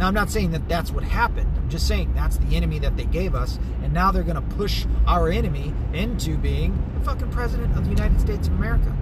Now, 0.00 0.06
I'm 0.06 0.14
not 0.14 0.30
saying 0.30 0.52
that 0.52 0.66
that's 0.66 0.90
what 0.90 1.04
happened. 1.04 1.52
I'm 1.58 1.68
just 1.68 1.86
saying 1.86 2.14
that's 2.14 2.38
the 2.38 2.56
enemy 2.56 2.78
that 2.78 2.96
they 2.96 3.04
gave 3.04 3.34
us, 3.34 3.58
and 3.82 3.92
now 3.92 4.10
they're 4.10 4.22
going 4.22 4.36
to 4.36 4.56
push 4.56 4.86
our 5.06 5.28
enemy 5.28 5.74
into 5.92 6.38
being 6.38 6.82
the 6.94 7.04
fucking 7.04 7.30
president 7.30 7.76
of 7.76 7.84
the 7.84 7.90
United 7.90 8.18
States 8.18 8.48
of 8.48 8.54
America. 8.54 8.96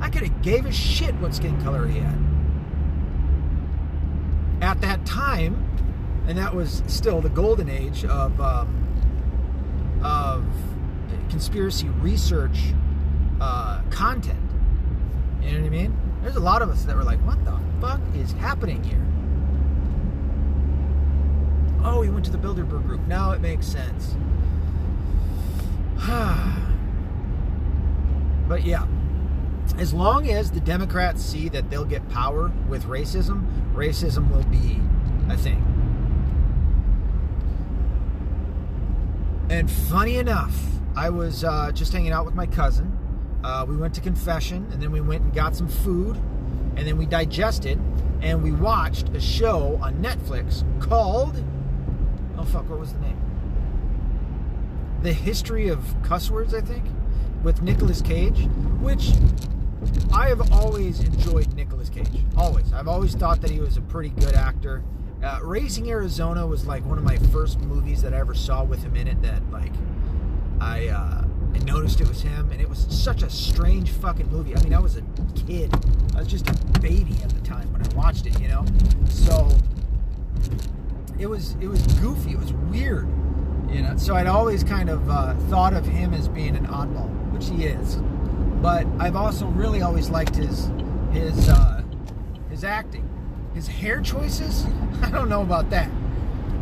I 0.00 0.08
could 0.08 0.22
have 0.22 0.40
gave 0.40 0.64
a 0.64 0.72
shit 0.72 1.14
what 1.16 1.34
skin 1.34 1.60
color 1.62 1.86
he 1.86 1.98
had. 1.98 2.18
At 4.62 4.80
that 4.80 5.04
time, 5.04 5.62
and 6.26 6.38
that 6.38 6.54
was 6.54 6.82
still 6.86 7.20
the 7.20 7.28
golden 7.28 7.68
age 7.68 8.06
of 8.06 8.40
um, 8.40 10.00
of 10.02 10.46
conspiracy 11.28 11.90
research 12.00 12.72
uh, 13.38 13.82
content. 13.90 14.40
You 15.42 15.52
know 15.52 15.60
what 15.60 15.66
I 15.66 15.68
mean? 15.68 15.98
There's 16.22 16.36
a 16.36 16.40
lot 16.40 16.62
of 16.62 16.70
us 16.70 16.84
that 16.84 16.96
were 16.96 17.04
like, 17.04 17.18
"What 17.26 17.44
the 17.44 17.60
fuck 17.82 18.00
is 18.16 18.32
happening 18.32 18.82
here?" 18.82 19.04
Oh, 21.84 22.02
he 22.02 22.10
went 22.10 22.24
to 22.26 22.30
the 22.30 22.38
Bilderberg 22.38 22.86
group. 22.86 23.06
Now 23.06 23.32
it 23.32 23.40
makes 23.40 23.66
sense. 23.66 24.16
but 28.48 28.64
yeah, 28.64 28.86
as 29.78 29.92
long 29.92 30.28
as 30.28 30.50
the 30.50 30.60
Democrats 30.60 31.22
see 31.22 31.48
that 31.50 31.70
they'll 31.70 31.84
get 31.84 32.08
power 32.08 32.52
with 32.68 32.84
racism, 32.84 33.44
racism 33.74 34.30
will 34.30 34.44
be 34.44 34.80
a 35.32 35.36
thing. 35.36 35.64
And 39.50 39.70
funny 39.70 40.16
enough, 40.16 40.54
I 40.96 41.10
was 41.10 41.44
uh, 41.44 41.70
just 41.72 41.92
hanging 41.92 42.12
out 42.12 42.24
with 42.24 42.34
my 42.34 42.46
cousin. 42.46 42.96
Uh, 43.44 43.64
we 43.68 43.76
went 43.76 43.94
to 43.94 44.00
confession, 44.00 44.66
and 44.72 44.82
then 44.82 44.90
we 44.90 45.00
went 45.00 45.22
and 45.22 45.32
got 45.32 45.54
some 45.54 45.68
food, 45.68 46.16
and 46.76 46.86
then 46.86 46.98
we 46.98 47.06
digested, 47.06 47.80
and 48.20 48.42
we 48.42 48.52
watched 48.52 49.08
a 49.10 49.20
show 49.20 49.78
on 49.80 50.02
Netflix 50.02 50.64
called 50.80 51.42
Oh 52.38 52.44
fuck, 52.44 52.70
what 52.70 52.78
was 52.78 52.92
the 52.92 53.00
name? 53.00 53.18
The 55.02 55.12
History 55.12 55.68
of 55.68 55.84
Cuss 56.02 56.30
Words, 56.30 56.54
I 56.54 56.60
think, 56.60 56.84
with 57.42 57.62
Nicolas 57.62 58.00
Cage, 58.00 58.46
which 58.80 59.12
I 60.12 60.28
have 60.28 60.52
always 60.52 61.00
enjoyed 61.00 61.52
Nicolas 61.54 61.88
Cage. 61.88 62.24
Always. 62.36 62.72
I've 62.72 62.88
always 62.88 63.14
thought 63.14 63.40
that 63.40 63.50
he 63.50 63.60
was 63.60 63.76
a 63.76 63.80
pretty 63.80 64.10
good 64.10 64.34
actor. 64.34 64.82
Uh, 65.22 65.40
Raising 65.42 65.90
Arizona 65.90 66.46
was 66.46 66.64
like 66.64 66.84
one 66.84 66.96
of 66.96 67.04
my 67.04 67.16
first 67.32 67.58
movies 67.60 68.02
that 68.02 68.14
I 68.14 68.18
ever 68.18 68.34
saw 68.34 68.62
with 68.62 68.82
him 68.82 68.94
in 68.94 69.08
it 69.08 69.20
that 69.22 69.50
like 69.50 69.72
I 70.60 70.88
uh, 70.88 71.24
I 71.54 71.58
noticed 71.64 72.00
it 72.00 72.08
was 72.08 72.22
him 72.22 72.50
and 72.52 72.60
it 72.60 72.68
was 72.68 72.86
such 72.88 73.22
a 73.22 73.30
strange 73.30 73.90
fucking 73.90 74.30
movie. 74.30 74.56
I 74.56 74.62
mean, 74.62 74.74
I 74.74 74.78
was 74.78 74.96
a 74.96 75.02
kid. 75.46 75.72
I 76.14 76.20
was 76.20 76.28
just 76.28 76.48
a 76.48 76.54
baby 76.80 77.16
at 77.24 77.30
the 77.30 77.40
time 77.40 77.72
when 77.72 77.82
I 77.82 77.94
watched 77.94 78.26
it, 78.26 78.38
you 78.40 78.46
know. 78.46 78.64
So 79.08 79.48
it 81.18 81.28
was 81.28 81.56
it 81.60 81.66
was 81.68 81.82
goofy. 81.98 82.32
It 82.32 82.38
was 82.38 82.52
weird, 82.52 83.08
you 83.70 83.82
know. 83.82 83.96
So 83.96 84.14
I'd 84.14 84.26
always 84.26 84.62
kind 84.62 84.88
of 84.88 85.08
uh, 85.10 85.34
thought 85.48 85.74
of 85.74 85.84
him 85.84 86.14
as 86.14 86.28
being 86.28 86.56
an 86.56 86.66
oddball, 86.66 87.08
which 87.32 87.48
he 87.48 87.64
is. 87.64 87.96
But 88.62 88.86
I've 88.98 89.16
also 89.16 89.46
really 89.46 89.82
always 89.82 90.10
liked 90.10 90.36
his 90.36 90.70
his 91.12 91.48
uh, 91.48 91.82
his 92.50 92.64
acting, 92.64 93.08
his 93.54 93.66
hair 93.66 94.00
choices. 94.00 94.64
I 95.02 95.10
don't 95.10 95.28
know 95.28 95.42
about 95.42 95.70
that, 95.70 95.90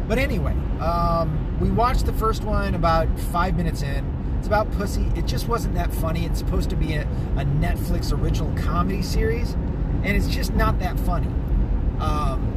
but 0.09 0.19
anyway, 0.19 0.55
um, 0.81 1.59
we 1.61 1.71
watched 1.71 2.07
the 2.07 2.13
first 2.15 2.43
one 2.45 2.75
about 2.75 3.09
five 3.19 3.57
minutes 3.57 3.83
in. 3.83 4.15
It's 4.39 4.47
about 4.47 4.71
pussy. 4.73 5.11
It 5.17 5.27
just 5.27 5.49
wasn't 5.49 5.75
that 5.75 5.93
funny. 5.93 6.25
It's 6.25 6.39
supposed 6.39 6.71
to 6.71 6.77
be 6.77 6.95
a, 6.95 7.03
a 7.03 7.45
Netflix 7.45 8.17
original 8.17 8.55
comedy 8.57 9.03
series, 9.03 9.53
and 10.03 10.09
it's 10.09 10.29
just 10.29 10.55
not 10.55 10.79
that 10.79 10.99
funny. 11.01 11.29
Um, 11.99 12.56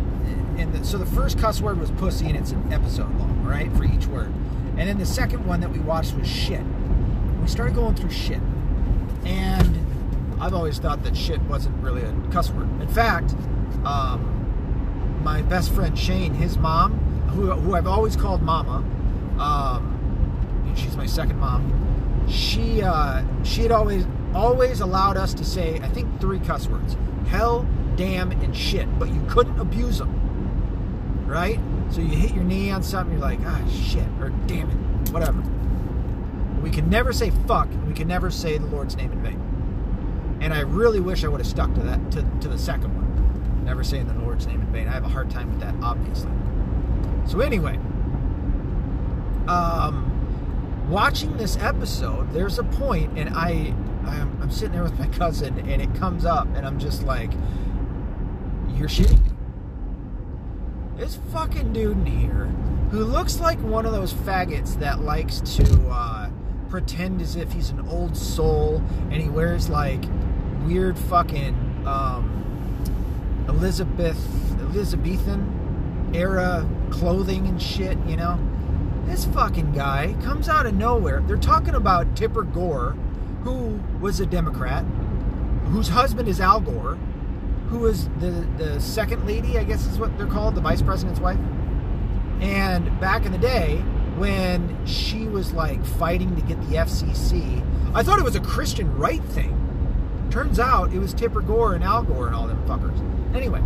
and 0.59 0.73
the, 0.73 0.83
so 0.83 0.97
the 0.97 1.05
first 1.05 1.39
cuss 1.39 1.61
word 1.61 1.79
was 1.79 1.89
pussy, 1.91 2.27
and 2.27 2.35
it's 2.35 2.51
an 2.51 2.73
episode 2.73 3.13
long, 3.17 3.43
right, 3.43 3.71
for 3.77 3.85
each 3.85 4.07
word. 4.07 4.33
And 4.77 4.87
then 4.87 4.97
the 4.97 5.05
second 5.05 5.45
one 5.45 5.61
that 5.61 5.71
we 5.71 5.79
watched 5.79 6.15
was 6.15 6.27
shit. 6.27 6.61
We 7.41 7.47
started 7.47 7.75
going 7.75 7.95
through 7.95 8.11
shit, 8.11 8.41
and 9.25 9.85
I've 10.41 10.53
always 10.53 10.77
thought 10.77 11.03
that 11.03 11.15
shit 11.15 11.41
wasn't 11.43 11.81
really 11.81 12.01
a 12.01 12.13
cuss 12.31 12.49
word. 12.51 12.69
In 12.81 12.87
fact, 12.87 13.33
um, 13.85 15.21
my 15.23 15.41
best 15.43 15.73
friend 15.73 15.97
Shane, 15.97 16.33
his 16.33 16.57
mom, 16.57 16.99
who, 17.29 17.51
who 17.51 17.75
I've 17.75 17.87
always 17.87 18.15
called 18.15 18.41
Mama, 18.41 18.83
um, 19.39 20.73
she's 20.75 20.97
my 20.97 21.05
second 21.05 21.39
mom. 21.39 22.25
She 22.29 22.81
uh, 22.81 23.23
she 23.43 23.63
had 23.63 23.71
always 23.71 24.05
always 24.35 24.81
allowed 24.81 25.17
us 25.17 25.33
to 25.33 25.43
say 25.43 25.79
I 25.81 25.87
think 25.89 26.19
three 26.19 26.39
cuss 26.39 26.67
words: 26.67 26.95
hell, 27.27 27.67
damn, 27.95 28.31
and 28.31 28.55
shit. 28.55 28.87
But 28.99 29.09
you 29.09 29.25
couldn't 29.29 29.59
abuse 29.59 29.97
them 29.97 30.18
right? 31.29 31.59
So 31.91 32.01
you 32.01 32.09
hit 32.09 32.33
your 32.33 32.43
knee 32.43 32.71
on 32.71 32.81
something, 32.83 33.13
you're 33.13 33.21
like, 33.21 33.39
ah, 33.45 33.61
shit, 33.69 34.07
or 34.19 34.29
damn 34.47 34.69
it, 34.69 35.11
whatever. 35.11 35.41
We 36.61 36.71
can 36.71 36.89
never 36.89 37.13
say 37.13 37.29
fuck, 37.47 37.69
we 37.87 37.93
can 37.93 38.07
never 38.07 38.31
say 38.31 38.57
the 38.57 38.65
Lord's 38.65 38.97
name 38.97 39.11
in 39.11 39.21
vain. 39.21 40.37
And 40.41 40.53
I 40.53 40.61
really 40.61 40.99
wish 40.99 41.23
I 41.23 41.27
would 41.27 41.39
have 41.39 41.47
stuck 41.47 41.73
to 41.75 41.81
that, 41.81 42.11
to, 42.11 42.25
to 42.41 42.47
the 42.47 42.57
second 42.57 42.95
one. 42.95 43.63
Never 43.63 43.83
saying 43.83 44.07
the 44.07 44.13
Lord's 44.15 44.47
name 44.47 44.61
in 44.61 44.67
vain. 44.67 44.87
I 44.87 44.93
have 44.93 45.03
a 45.03 45.09
hard 45.09 45.29
time 45.29 45.49
with 45.51 45.59
that, 45.59 45.75
obviously. 45.83 46.31
So, 47.27 47.41
anyway, 47.41 47.77
um, 49.47 50.87
watching 50.89 51.37
this 51.37 51.57
episode, 51.57 52.31
there's 52.33 52.57
a 52.57 52.63
point, 52.63 53.17
and 53.17 53.29
I, 53.29 53.73
I'm, 54.05 54.41
I'm 54.41 54.49
sitting 54.49 54.71
there 54.71 54.83
with 54.83 54.97
my 54.97 55.07
cousin, 55.17 55.59
and 55.69 55.81
it 55.81 55.93
comes 55.95 56.25
up, 56.25 56.47
and 56.55 56.65
I'm 56.65 56.79
just 56.79 57.03
like, 57.03 57.31
you're 58.75 58.89
shitting 58.89 59.28
this 60.99 61.17
fucking 61.31 61.71
dude 61.71 61.97
in 61.97 62.05
here 62.05 62.45
who 62.91 63.05
looks 63.05 63.39
like 63.39 63.57
one 63.59 63.85
of 63.85 63.93
those 63.93 64.13
faggots 64.13 64.77
that 64.79 64.99
likes 64.99 65.39
to 65.39 65.87
uh, 65.89 66.29
pretend 66.69 67.21
as 67.21 67.37
if 67.37 67.53
he's 67.53 67.69
an 67.69 67.87
old 67.87 68.17
soul 68.17 68.83
and 69.09 69.13
he 69.13 69.29
wears 69.29 69.69
like 69.69 70.03
weird 70.65 70.97
fucking 70.97 71.55
um, 71.85 72.35
Elizabeth 73.47 74.17
Elizabethan 74.59 76.11
era 76.13 76.67
clothing 76.91 77.47
and 77.47 77.61
shit, 77.61 77.97
you 78.05 78.17
know. 78.17 78.37
This 79.05 79.23
fucking 79.25 79.71
guy 79.71 80.15
comes 80.21 80.49
out 80.49 80.65
of 80.65 80.73
nowhere. 80.73 81.23
They're 81.25 81.37
talking 81.37 81.75
about 81.75 82.13
Tipper 82.17 82.43
Gore, 82.43 82.91
who 83.43 83.79
was 84.01 84.19
a 84.19 84.25
Democrat, 84.25 84.83
whose 85.67 85.87
husband 85.87 86.27
is 86.27 86.41
Al 86.41 86.59
Gore, 86.59 86.97
who 87.69 87.79
was 87.79 88.09
the, 88.19 88.47
the 88.57 88.79
second 88.81 89.25
lady, 89.27 89.57
I 89.59 89.63
guess 89.63 89.85
is 89.85 89.99
what 89.99 90.17
they're 90.17 90.27
called, 90.27 90.55
the 90.55 90.61
vice 90.61 90.81
president's 90.81 91.19
wife. 91.19 91.39
And 92.41 92.99
back 92.99 93.25
in 93.25 93.31
the 93.31 93.37
day, 93.37 93.77
when 94.17 94.85
she 94.85 95.25
was 95.27 95.53
like 95.53 95.85
fighting 95.85 96.35
to 96.35 96.41
get 96.41 96.59
the 96.67 96.77
FCC, 96.77 97.63
I 97.93 98.01
thought 98.01 98.17
it 98.17 98.25
was 98.25 98.35
a 98.35 98.41
Christian 98.41 98.97
right 98.97 99.23
thing. 99.23 99.55
Turns 100.31 100.59
out 100.59 100.93
it 100.93 100.99
was 100.99 101.13
Tipper 101.13 101.41
Gore 101.41 101.73
and 101.75 101.83
Al 101.83 102.03
Gore 102.03 102.27
and 102.27 102.35
all 102.35 102.47
them 102.47 102.63
fuckers. 102.67 102.97
Anyway, 103.35 103.61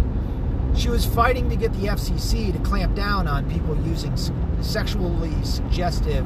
she 0.75 0.89
was 0.89 1.05
fighting 1.05 1.49
to 1.49 1.55
get 1.55 1.71
the 1.73 1.87
FCC 1.87 2.51
to 2.51 2.59
clamp 2.59 2.95
down 2.95 3.27
on 3.27 3.49
people 3.49 3.75
using 3.85 4.15
sexually 4.61 5.33
suggestive 5.43 6.25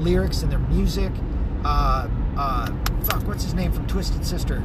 lyrics 0.00 0.42
in 0.42 0.50
their 0.50 0.58
music. 0.58 1.12
Uh, 1.64 2.08
uh, 2.36 2.66
fuck, 3.04 3.26
what's 3.26 3.44
his 3.44 3.54
name 3.54 3.72
from 3.72 3.86
Twisted 3.86 4.26
Sister? 4.26 4.62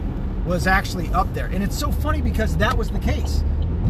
Was 0.49 0.65
actually 0.65 1.09
up 1.09 1.31
there. 1.35 1.45
And 1.45 1.63
it's 1.63 1.77
so 1.77 1.91
funny 1.91 2.21
because 2.21 2.57
that 2.57 2.75
was 2.75 2.89
the 2.89 2.97
case. 2.97 3.43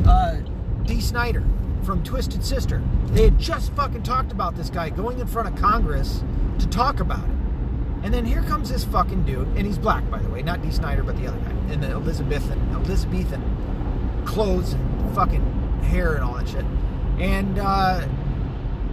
Uh, 0.06 0.42
Dee 0.84 1.00
Snider 1.00 1.42
from 1.84 2.04
Twisted 2.04 2.44
Sister. 2.44 2.84
They 3.12 3.24
had 3.24 3.40
just 3.40 3.72
fucking 3.76 4.04
talked 4.04 4.34
about 4.34 4.58
this 4.58 4.70
guy 4.70 4.90
going 4.90 5.20
in 5.20 5.26
front 5.26 5.48
of 5.48 5.56
Congress 5.56 6.22
to 6.60 6.68
talk 6.68 7.00
about 7.00 7.24
it. 7.24 7.36
And 8.04 8.14
then 8.14 8.26
here 8.26 8.44
comes 8.44 8.70
this 8.70 8.84
fucking 8.84 9.24
dude, 9.24 9.48
and 9.56 9.66
he's 9.66 9.78
black, 9.78 10.10
by 10.12 10.20
the 10.20 10.28
way, 10.28 10.42
not 10.42 10.62
Dee 10.62 10.70
Snider, 10.72 11.02
but 11.02 11.16
the 11.16 11.28
other 11.28 11.40
guy, 11.40 11.74
in 11.74 11.80
the 11.80 11.92
Elizabethan, 11.92 12.60
Elizabethan 12.74 14.26
clothes 14.26 14.74
and 14.74 15.16
fucking 15.16 15.82
hair 15.84 16.16
and 16.16 16.26
all 16.26 16.34
that 16.34 16.50
shit. 16.50 16.66
And 17.20 17.58
uh, 17.58 18.06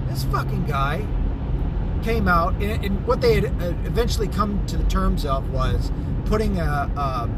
this 0.08 0.22
fucking 0.22 0.66
guy 0.66 1.04
came 2.04 2.28
out, 2.28 2.54
and, 2.62 2.84
and, 2.84 3.06
what 3.08 3.20
they 3.20 3.40
had 3.40 3.46
uh, 3.46 3.74
eventually 3.84 4.28
come 4.28 4.64
to 4.66 4.76
the 4.76 4.84
terms 4.84 5.26
of 5.26 5.50
was 5.50 5.90
putting 6.26 6.60
a, 6.60 6.62
a 6.64 7.30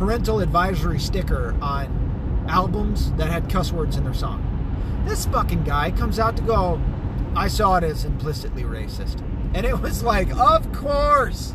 parental 0.00 0.40
advisory 0.40 0.98
sticker 0.98 1.54
on 1.60 2.46
albums 2.48 3.12
that 3.12 3.28
had 3.28 3.50
cuss 3.50 3.70
words 3.70 3.98
in 3.98 4.04
their 4.04 4.14
song. 4.14 4.42
This 5.06 5.26
fucking 5.26 5.64
guy 5.64 5.90
comes 5.90 6.18
out 6.18 6.38
to 6.38 6.42
go, 6.42 6.80
I 7.36 7.48
saw 7.48 7.76
it 7.76 7.84
as 7.84 8.06
implicitly 8.06 8.62
racist. 8.62 9.22
And 9.52 9.66
it 9.66 9.78
was 9.78 10.02
like, 10.02 10.34
of 10.34 10.72
course. 10.72 11.54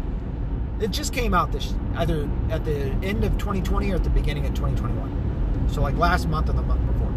It 0.79 0.91
just 0.91 1.11
came 1.11 1.33
out 1.33 1.51
this 1.51 1.73
either 1.95 2.29
at 2.51 2.65
the 2.65 2.91
end 3.01 3.23
of 3.23 3.35
2020 3.39 3.91
or 3.91 3.95
at 3.95 4.03
the 4.03 4.11
beginning 4.11 4.45
of 4.45 4.53
2021. 4.53 5.67
So 5.73 5.81
like 5.81 5.95
last 5.95 6.27
month 6.27 6.47
or 6.47 6.53
the 6.53 6.61
month 6.61 6.85
before. 6.85 7.07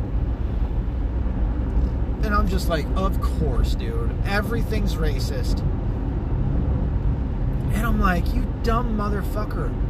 And 2.24 2.34
I'm 2.34 2.48
just 2.48 2.70
like, 2.70 2.86
of 2.96 3.20
course, 3.20 3.74
dude. 3.74 4.16
Everything's 4.24 4.94
racist. 4.94 5.60
And 7.74 7.86
I'm 7.86 8.00
like, 8.00 8.26
you 8.32 8.50
dumb 8.62 8.96
motherfucker. 8.96 9.87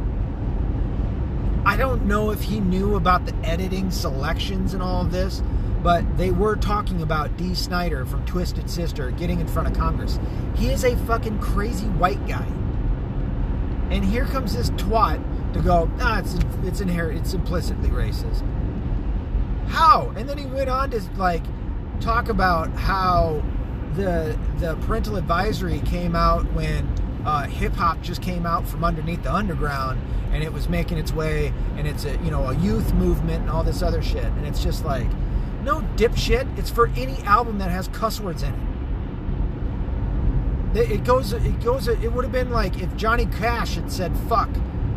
I 1.69 1.77
don't 1.77 2.05
know 2.05 2.31
if 2.31 2.41
he 2.41 2.59
knew 2.59 2.95
about 2.95 3.27
the 3.27 3.35
editing 3.47 3.91
selections 3.91 4.73
and 4.73 4.81
all 4.81 5.03
of 5.03 5.11
this, 5.11 5.43
but 5.83 6.17
they 6.17 6.31
were 6.31 6.55
talking 6.55 7.03
about 7.03 7.37
Dee 7.37 7.53
Snider 7.53 8.07
from 8.07 8.25
Twisted 8.25 8.67
Sister 8.67 9.11
getting 9.11 9.39
in 9.39 9.47
front 9.47 9.67
of 9.67 9.75
Congress. 9.75 10.19
He 10.55 10.71
is 10.71 10.83
a 10.83 10.97
fucking 11.05 11.37
crazy 11.37 11.85
white 11.85 12.25
guy. 12.27 12.47
And 13.91 14.03
here 14.03 14.25
comes 14.25 14.55
this 14.55 14.71
twat 14.71 15.53
to 15.53 15.61
go, 15.61 15.87
ah, 15.99 16.17
it's 16.17 16.37
it's 16.63 16.81
inherent, 16.81 17.19
it's 17.19 17.35
implicitly 17.35 17.89
racist. 17.89 18.41
How? 19.67 20.11
And 20.17 20.27
then 20.27 20.39
he 20.39 20.47
went 20.47 20.71
on 20.71 20.89
to 20.89 21.01
like 21.17 21.43
talk 22.01 22.29
about 22.29 22.71
how 22.71 23.43
the 23.93 24.35
the 24.57 24.75
parental 24.87 25.17
advisory 25.17 25.81
came 25.81 26.15
out 26.15 26.51
when 26.53 26.91
uh, 27.25 27.43
hip 27.43 27.73
hop 27.73 28.01
just 28.01 28.21
came 28.21 28.45
out 28.45 28.67
from 28.67 28.83
underneath 28.83 29.23
the 29.23 29.33
underground 29.33 29.99
and 30.31 30.43
it 30.43 30.53
was 30.53 30.69
making 30.69 30.97
its 30.97 31.11
way 31.11 31.53
and 31.75 31.87
it's 31.87 32.05
a 32.05 32.11
you 32.17 32.31
know 32.31 32.45
a 32.45 32.55
youth 32.57 32.93
movement 32.93 33.41
and 33.41 33.49
all 33.49 33.63
this 33.63 33.81
other 33.81 34.01
shit. 34.01 34.23
And 34.23 34.45
it's 34.45 34.63
just 34.63 34.85
like 34.85 35.07
no 35.63 35.81
dipshit 35.95 36.57
it's 36.57 36.69
for 36.69 36.87
any 36.95 37.17
album 37.23 37.57
that 37.59 37.69
has 37.69 37.87
cuss 37.89 38.19
words 38.19 38.43
in 38.43 38.53
it. 40.73 40.89
It 40.91 41.03
goes 41.03 41.33
it 41.33 41.59
goes 41.61 41.87
it 41.87 42.11
would 42.11 42.23
have 42.23 42.31
been 42.31 42.51
like 42.51 42.81
if 42.81 42.95
Johnny 42.95 43.25
Cash 43.25 43.75
had 43.75 43.91
said 43.91 44.15
fuck 44.29 44.49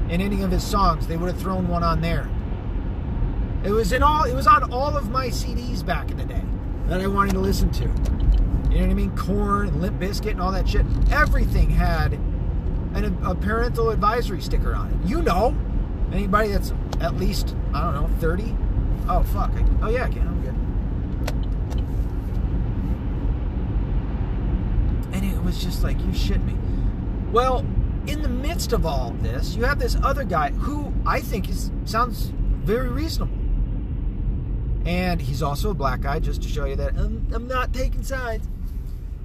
in 0.09 0.21
any 0.21 0.43
of 0.43 0.51
his 0.51 0.63
songs 0.63 1.07
they 1.07 1.17
would 1.17 1.31
have 1.31 1.41
thrown 1.41 1.69
one 1.69 1.83
on 1.83 2.01
there. 2.01 2.29
It 3.65 3.71
was 3.71 3.93
in 3.93 4.03
all 4.03 4.25
it 4.25 4.35
was 4.35 4.47
on 4.47 4.73
all 4.73 4.97
of 4.97 5.11
my 5.11 5.29
CDs 5.29 5.85
back 5.85 6.11
in 6.11 6.19
the 6.19 6.25
day 6.25 6.43
that 6.87 7.01
I 7.01 7.07
wanted 7.07 7.33
to 7.33 7.41
listen 7.41 7.71
to 7.73 8.22
you 8.73 8.79
know 8.79 8.87
what 8.87 8.91
I 8.91 8.95
mean 8.95 9.17
Korn, 9.17 9.69
and 9.69 9.83
Limp 9.83 10.01
Bizkit, 10.01 10.33
and 10.33 10.41
all 10.41 10.53
that 10.53 10.69
shit 10.69 10.87
everything 11.11 11.69
had 11.71 12.15
an, 12.95 13.19
a 13.23 13.35
parental 13.35 13.91
advisory 13.91 14.41
sticker 14.41 14.75
on 14.75 14.91
it. 14.91 15.09
You 15.09 15.23
know, 15.23 15.57
anybody 16.13 16.49
that's 16.49 16.73
at 17.01 17.17
least 17.17 17.55
I 17.75 17.83
don't 17.83 17.95
know 17.95 18.09
30. 18.19 18.57
Oh 19.09 19.23
fuck! 19.25 19.51
I, 19.51 19.65
oh 19.83 19.89
yeah, 19.91 20.05
I 20.05 20.09
can. 20.09 20.27
I'm 20.27 20.43
good. 20.43 20.55
And 25.15 25.25
it 25.25 25.45
was 25.45 25.63
just 25.63 25.83
like 25.83 26.01
you 26.01 26.15
shit 26.15 26.43
me. 26.43 26.57
Well, 27.31 27.67
in 28.07 28.23
the 28.23 28.29
midst 28.29 28.73
of 28.73 28.87
all 28.87 29.11
of 29.11 29.23
this, 29.23 29.55
you 29.55 29.65
have 29.65 29.79
this 29.79 29.97
other 30.03 30.25
guy 30.25 30.51
who 30.51 30.93
I 31.05 31.21
think 31.21 31.49
is 31.49 31.71
sounds 31.85 32.33
very 32.65 32.89
reasonable. 32.89 33.37
And 34.85 35.21
he's 35.21 35.43
also 35.43 35.71
a 35.71 35.75
black 35.75 36.01
guy, 36.01 36.19
just 36.19 36.43
to 36.43 36.49
show 36.49 36.65
you 36.65 36.75
that 36.77 36.97
I'm, 36.97 37.29
I'm 37.33 37.47
not 37.47 37.73
taking 37.73 38.03
sides. 38.03 38.49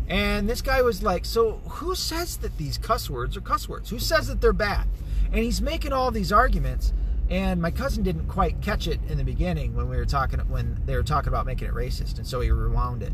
And 0.07 0.49
this 0.49 0.61
guy 0.61 0.81
was 0.81 1.03
like, 1.03 1.25
So 1.25 1.61
who 1.67 1.95
says 1.95 2.37
that 2.37 2.57
these 2.57 2.77
cuss 2.77 3.09
words 3.09 3.35
are 3.35 3.41
cuss 3.41 3.67
words? 3.67 3.89
Who 3.89 3.99
says 3.99 4.27
that 4.27 4.41
they're 4.41 4.53
bad? 4.53 4.87
And 5.25 5.35
he's 5.43 5.61
making 5.61 5.93
all 5.93 6.11
these 6.11 6.31
arguments. 6.31 6.93
And 7.29 7.61
my 7.61 7.71
cousin 7.71 8.03
didn't 8.03 8.27
quite 8.27 8.61
catch 8.61 8.87
it 8.87 9.01
in 9.09 9.17
the 9.17 9.23
beginning 9.23 9.75
when 9.75 9.89
we 9.89 9.97
were 9.97 10.05
talking 10.05 10.39
when 10.47 10.81
they 10.85 10.95
were 10.95 11.03
talking 11.03 11.27
about 11.27 11.45
making 11.45 11.67
it 11.67 11.73
racist, 11.73 12.17
and 12.17 12.25
so 12.25 12.39
he 12.39 12.49
rewound 12.49 13.03
it. 13.03 13.11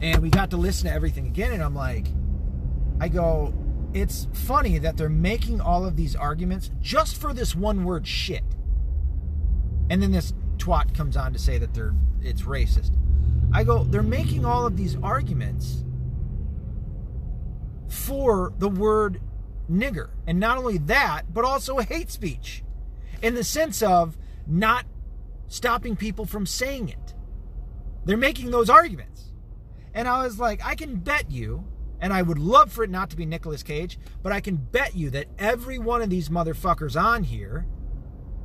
And 0.00 0.22
we 0.22 0.30
got 0.30 0.48
to 0.50 0.56
listen 0.56 0.88
to 0.88 0.94
everything 0.94 1.26
again, 1.26 1.52
and 1.52 1.62
I'm 1.62 1.74
like, 1.74 2.06
I 3.00 3.08
go, 3.08 3.52
it's 3.92 4.28
funny 4.32 4.78
that 4.78 4.96
they're 4.96 5.10
making 5.10 5.60
all 5.60 5.84
of 5.84 5.94
these 5.94 6.16
arguments 6.16 6.70
just 6.80 7.20
for 7.20 7.34
this 7.34 7.54
one 7.54 7.84
word 7.84 8.06
shit. 8.06 8.44
And 9.90 10.02
then 10.02 10.10
this 10.10 10.32
twat 10.56 10.94
comes 10.94 11.14
on 11.14 11.34
to 11.34 11.38
say 11.38 11.58
that 11.58 11.74
they're 11.74 11.94
it's 12.22 12.42
racist. 12.42 12.92
I 13.52 13.64
go, 13.64 13.84
they're 13.84 14.02
making 14.02 14.46
all 14.46 14.66
of 14.66 14.78
these 14.78 14.96
arguments 15.02 15.83
for 17.94 18.52
the 18.58 18.68
word 18.68 19.20
nigger. 19.70 20.10
And 20.26 20.38
not 20.38 20.58
only 20.58 20.78
that, 20.78 21.32
but 21.32 21.44
also 21.44 21.78
hate 21.78 22.10
speech 22.10 22.62
in 23.22 23.34
the 23.34 23.44
sense 23.44 23.82
of 23.82 24.16
not 24.46 24.84
stopping 25.46 25.96
people 25.96 26.26
from 26.26 26.46
saying 26.46 26.88
it. 26.88 27.14
They're 28.04 28.16
making 28.16 28.50
those 28.50 28.68
arguments. 28.68 29.32
And 29.94 30.08
I 30.08 30.24
was 30.24 30.38
like, 30.38 30.64
I 30.64 30.74
can 30.74 30.96
bet 30.96 31.30
you, 31.30 31.64
and 32.00 32.12
I 32.12 32.22
would 32.22 32.38
love 32.38 32.72
for 32.72 32.84
it 32.84 32.90
not 32.90 33.10
to 33.10 33.16
be 33.16 33.24
Nicolas 33.24 33.62
Cage, 33.62 33.98
but 34.22 34.32
I 34.32 34.40
can 34.40 34.56
bet 34.56 34.94
you 34.96 35.08
that 35.10 35.28
every 35.38 35.78
one 35.78 36.02
of 36.02 36.10
these 36.10 36.28
motherfuckers 36.28 37.00
on 37.00 37.22
here, 37.24 37.66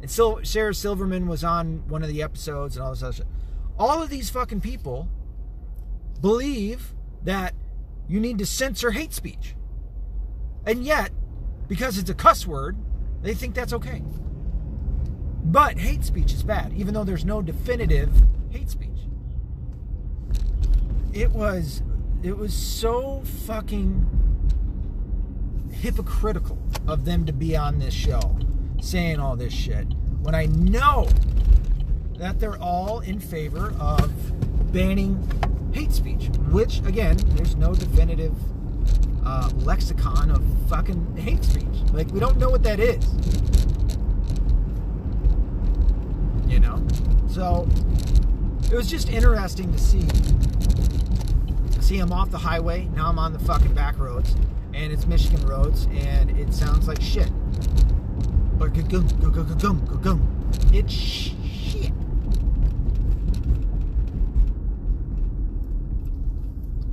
and 0.02 0.10
still 0.10 0.40
Sarah 0.44 0.76
Silverman 0.76 1.28
was 1.28 1.44
on 1.44 1.88
one 1.88 2.04
of 2.04 2.10
the 2.10 2.22
episodes 2.22 2.78
and 2.78 2.86
all 2.86 2.92
this 2.92 3.04
other 3.04 3.14
stuff. 3.14 3.28
All 3.78 4.02
of 4.02 4.10
these 4.10 4.30
fucking 4.30 4.62
people 4.62 5.10
believe 6.22 6.94
that 7.24 7.54
you 8.10 8.20
need 8.20 8.40
to 8.40 8.46
censor 8.46 8.92
hate 8.92 9.14
speech. 9.14 9.56
And 10.66 10.84
yet, 10.84 11.12
because 11.68 11.98
it's 11.98 12.10
a 12.10 12.14
cuss 12.14 12.46
word, 12.46 12.76
they 13.22 13.34
think 13.34 13.54
that's 13.56 13.72
okay. 13.74 14.04
But 15.46 15.78
hate 15.78 16.04
speech 16.04 16.34
is 16.34 16.44
bad, 16.44 16.74
even 16.74 16.94
though 16.94 17.04
there's 17.04 17.24
no 17.24 17.42
definitive 17.42 18.12
hate 18.50 18.70
speech. 18.70 18.90
It 21.14 21.32
was 21.32 21.82
it 22.22 22.38
was 22.38 22.54
so 22.54 23.22
fucking 23.46 24.06
hypocritical 25.72 26.58
of 26.88 27.06
them 27.06 27.26
to 27.26 27.32
be 27.32 27.56
on 27.56 27.80
this 27.80 27.94
show 27.94 28.38
saying 28.82 29.20
all 29.20 29.38
this 29.38 29.54
shit 29.54 29.88
when 30.22 30.36
I 30.36 30.48
know 30.48 31.08
that 32.18 32.40
they're 32.40 32.58
all 32.58 33.00
in 33.00 33.20
favor 33.20 33.74
of 33.80 34.12
banning 34.74 35.18
hate 35.74 35.92
speech, 35.92 36.30
which 36.50 36.80
again, 36.80 37.18
there's 37.36 37.56
no 37.56 37.74
definitive 37.74 38.34
uh, 39.26 39.50
lexicon 39.58 40.32
of 40.32 40.44
fucking 40.68 41.18
hate 41.18 41.44
speech. 41.44 41.66
Like 41.94 42.10
we 42.12 42.20
don't 42.20 42.38
know 42.38 42.50
what 42.50 42.64
that 42.64 42.80
is. 42.80 43.06
You 46.48 46.60
know, 46.60 46.82
so 47.30 47.68
it 48.72 48.76
was 48.76 48.90
just 48.90 49.10
interesting 49.10 49.72
to 49.72 49.78
see. 49.80 50.08
See, 51.82 52.00
I'm 52.00 52.12
off 52.12 52.30
the 52.30 52.38
highway 52.38 52.88
now. 52.96 53.08
I'm 53.10 53.18
on 53.18 53.34
the 53.34 53.40
fucking 53.40 53.74
back 53.74 53.98
roads, 53.98 54.36
and 54.74 54.92
it's 54.92 55.08
Michigan 55.08 55.46
roads, 55.48 55.88
and 55.92 56.30
it 56.38 56.54
sounds 56.54 56.88
like 56.88 57.02
shit. 57.02 57.30
But 58.58 58.74
go 58.74 58.82
go 58.82 59.02
go 59.02 59.30
go 59.30 59.44
go 59.44 59.74
go 59.74 59.96
go. 59.98 60.20
It's 60.74 60.94
shit. 60.94 61.92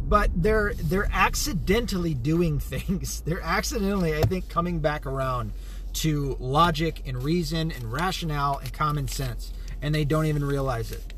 But 0.07 0.31
they're 0.35 0.73
they're 0.75 1.09
accidentally 1.13 2.15
doing 2.15 2.59
things. 2.61 3.21
They're 3.23 3.43
accidentally, 3.43 4.17
I 4.17 4.23
think, 4.23 4.49
coming 4.49 4.81
back 4.81 5.07
around 5.07 5.53
to 5.95 6.37
logic 6.39 7.03
and 7.07 7.23
reason 7.23 7.71
and 7.73 7.93
rationale 7.93 8.59
and 8.59 8.73
common 8.73 9.09
sense, 9.09 9.53
and 9.83 9.95
they 9.95 10.05
don't 10.05 10.27
even 10.27 10.45
realize 10.45 10.93
it. 10.93 11.15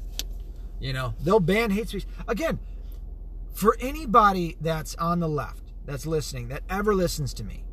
You 0.80 0.92
know, 0.92 1.14
they'll 1.22 1.40
ban 1.40 1.70
hate 1.70 1.88
speech 1.88 2.06
again. 2.26 2.58
For 3.52 3.76
anybody 3.80 4.56
that's 4.60 4.94
on 4.96 5.18
the 5.18 5.28
left, 5.28 5.72
that's 5.84 6.06
listening, 6.06 6.48
that 6.48 6.62
ever 6.70 6.94
listens 6.94 7.34
to 7.34 7.44
me, 7.44 7.64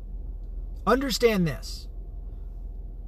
understand 0.86 1.46
this: 1.46 1.88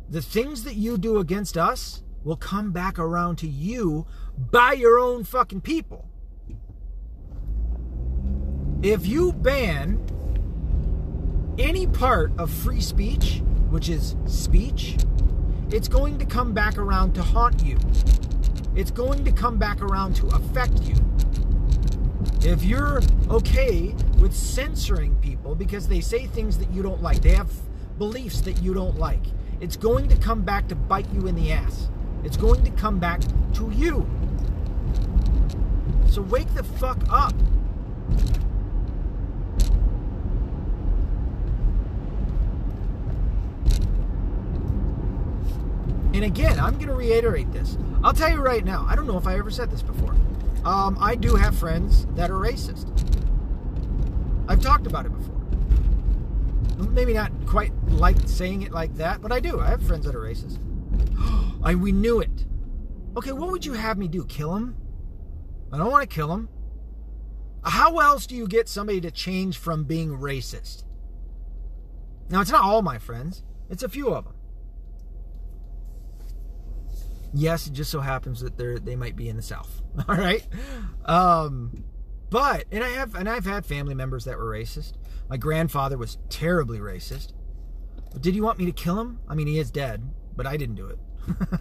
the 0.09 0.23
things 0.23 0.65
that 0.65 0.77
you 0.77 0.97
do 0.97 1.19
against 1.19 1.59
us 1.59 2.03
will 2.25 2.37
come 2.37 2.73
back 2.73 2.99
around 2.99 3.37
to 3.37 3.49
you 3.49 4.07
by 4.39 4.73
your 4.73 4.99
own 4.99 5.25
fucking 5.25 5.61
people. 5.61 6.08
If 8.83 9.09
you 9.09 9.33
ban 9.33 9.99
any 11.59 11.89
part 11.89 12.31
of 12.39 12.49
free 12.49 12.81
speech, 12.81 13.43
which 13.71 13.89
is 13.89 14.15
speech, 14.27 14.97
it's 15.71 15.89
going 15.89 16.17
to 16.19 16.25
come 16.25 16.53
back 16.53 16.79
around 16.79 17.15
to 17.15 17.23
haunt 17.23 17.61
you. 17.65 17.77
It's 18.77 18.93
going 18.93 19.25
to 19.25 19.33
come 19.33 19.59
back 19.59 19.83
around 19.83 20.15
to 20.17 20.29
affect 20.29 20.83
you. 20.83 20.95
If 22.43 22.63
you're 22.63 23.01
okay 23.29 23.97
with 24.21 24.33
censoring 24.33 25.17
people 25.17 25.57
because 25.57 25.89
they 25.89 26.01
say 26.01 26.27
things 26.27 26.57
that 26.59 26.71
you 26.71 26.85
don't 26.85 27.03
like, 27.03 27.21
they 27.21 27.35
have 27.35 27.51
beliefs 27.99 28.41
that 28.43 28.63
you 28.63 28.75
don't 28.75 28.97
like, 28.97 29.25
it's 29.61 29.77
going 29.77 30.09
to 30.09 30.17
come 30.17 30.43
back 30.43 30.69
to 30.69 30.77
bite 30.77 31.13
you 31.13 31.27
in 31.27 31.35
the 31.35 31.51
ass. 31.51 31.91
It's 32.23 32.37
going 32.37 32.65
to 32.65 32.71
come 32.71 33.01
back 33.01 33.23
to 33.55 33.73
you. 33.75 34.09
So 36.09 36.23
wake 36.23 36.53
the 36.55 36.63
fuck 36.63 37.03
up. 37.11 37.35
And 46.19 46.25
again, 46.25 46.59
I'm 46.59 46.75
going 46.75 46.89
to 46.89 46.95
reiterate 46.95 47.53
this. 47.53 47.79
I'll 48.03 48.13
tell 48.13 48.29
you 48.29 48.41
right 48.41 48.65
now, 48.65 48.85
I 48.89 48.97
don't 48.97 49.07
know 49.07 49.19
if 49.19 49.29
I 49.29 49.39
ever 49.39 49.53
said 49.53 49.71
this 49.71 49.83
before. 49.83 50.17
Um, 50.65 50.99
I 51.01 51.15
do 51.15 51.37
have 51.37 51.57
friends 51.57 52.07
that 52.17 52.29
are 52.29 52.41
racist. 52.41 52.89
I've 54.49 54.61
talked 54.61 54.89
about 54.89 55.07
it 55.07 55.11
before. 55.11 55.37
Maybe 56.91 57.13
not 57.13 57.31
quite 57.47 57.71
like 57.87 58.17
saying 58.27 58.63
it 58.63 58.73
like 58.73 58.97
that, 58.97 59.23
but 59.23 59.31
I 59.31 59.39
do. 59.39 59.61
I 59.61 59.69
have 59.69 59.81
friends 59.81 60.07
that 60.07 60.17
are 60.17 60.23
racist. 60.23 60.59
I 61.63 61.77
we 61.77 61.93
knew 61.93 62.19
it. 62.19 62.47
Okay, 63.17 63.31
what 63.31 63.53
would 63.53 63.65
you 63.65 63.75
have 63.75 63.97
me 63.97 64.09
do? 64.09 64.25
Kill 64.25 64.57
him? 64.57 64.77
I 65.73 65.79
don't 65.79 65.93
want 65.93 66.03
to 66.03 66.13
kill 66.13 66.33
him. 66.33 66.49
How 67.63 67.97
else 68.01 68.27
do 68.27 68.35
you 68.35 68.49
get 68.49 68.69
somebody 68.69 69.01
to 69.03 69.13
change 69.13 69.57
from 69.57 69.85
being 69.85 70.19
racist? 70.19 70.83
Now, 72.29 72.41
it's 72.41 72.51
not 72.51 72.65
all 72.65 72.83
my 72.83 72.99
friends, 72.99 73.45
it's 73.71 73.85
a 73.85 73.89
few 73.89 74.09
of 74.09 74.25
them. 74.25 74.35
Yes, 77.33 77.67
it 77.67 77.73
just 77.73 77.91
so 77.91 78.01
happens 78.01 78.41
that 78.41 78.57
they're 78.57 78.79
they 78.79 78.97
might 78.97 79.17
be 79.17 79.29
in 79.29 79.37
the 79.37 79.43
South. 79.43 79.83
All 80.09 80.17
right, 80.17 80.47
um, 81.05 81.85
but 82.31 82.65
and 82.73 82.83
I 82.83 82.91
have 82.91 83.15
and 83.15 83.29
I've 83.29 83.45
had 83.45 83.67
family 83.67 83.95
members 83.95 84.25
that 84.25 84.39
were 84.39 84.51
racist. 84.51 84.95
My 85.29 85.37
grandfather 85.37 85.99
was 85.99 86.19
terribly 86.31 86.79
racist. 86.79 87.33
But 88.13 88.23
did 88.23 88.35
you 88.35 88.43
want 88.43 88.59
me 88.59 88.65
to 88.67 88.73
kill 88.73 88.99
him? 88.99 89.21
I 89.29 89.35
mean, 89.35 89.47
he 89.47 89.59
is 89.59 89.71
dead, 89.71 90.03
but 90.37 90.47
I 90.47 90.57
didn't 90.57 90.77
do 90.77 90.87
it. 90.87 90.99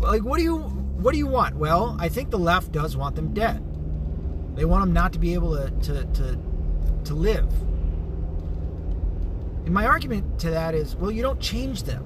like, 0.00 0.22
what 0.22 0.38
do 0.38 0.44
you 0.44 0.58
what 0.58 1.12
do 1.12 1.18
you 1.18 1.26
want? 1.26 1.56
Well, 1.56 1.96
I 1.98 2.08
think 2.08 2.30
the 2.30 2.38
left 2.38 2.70
does 2.72 2.96
want 2.96 3.16
them 3.16 3.34
dead. 3.34 3.64
They 4.54 4.64
want 4.64 4.84
them 4.84 4.92
not 4.92 5.12
to 5.14 5.18
be 5.18 5.34
able 5.34 5.56
to 5.56 5.70
to 5.70 6.04
to, 6.04 6.38
to 7.04 7.14
live. 7.14 7.50
And 9.64 9.74
my 9.74 9.86
argument 9.86 10.38
to 10.40 10.50
that 10.50 10.74
is, 10.74 10.96
well, 10.96 11.10
you 11.10 11.22
don't 11.22 11.40
change 11.40 11.82
them 11.82 12.04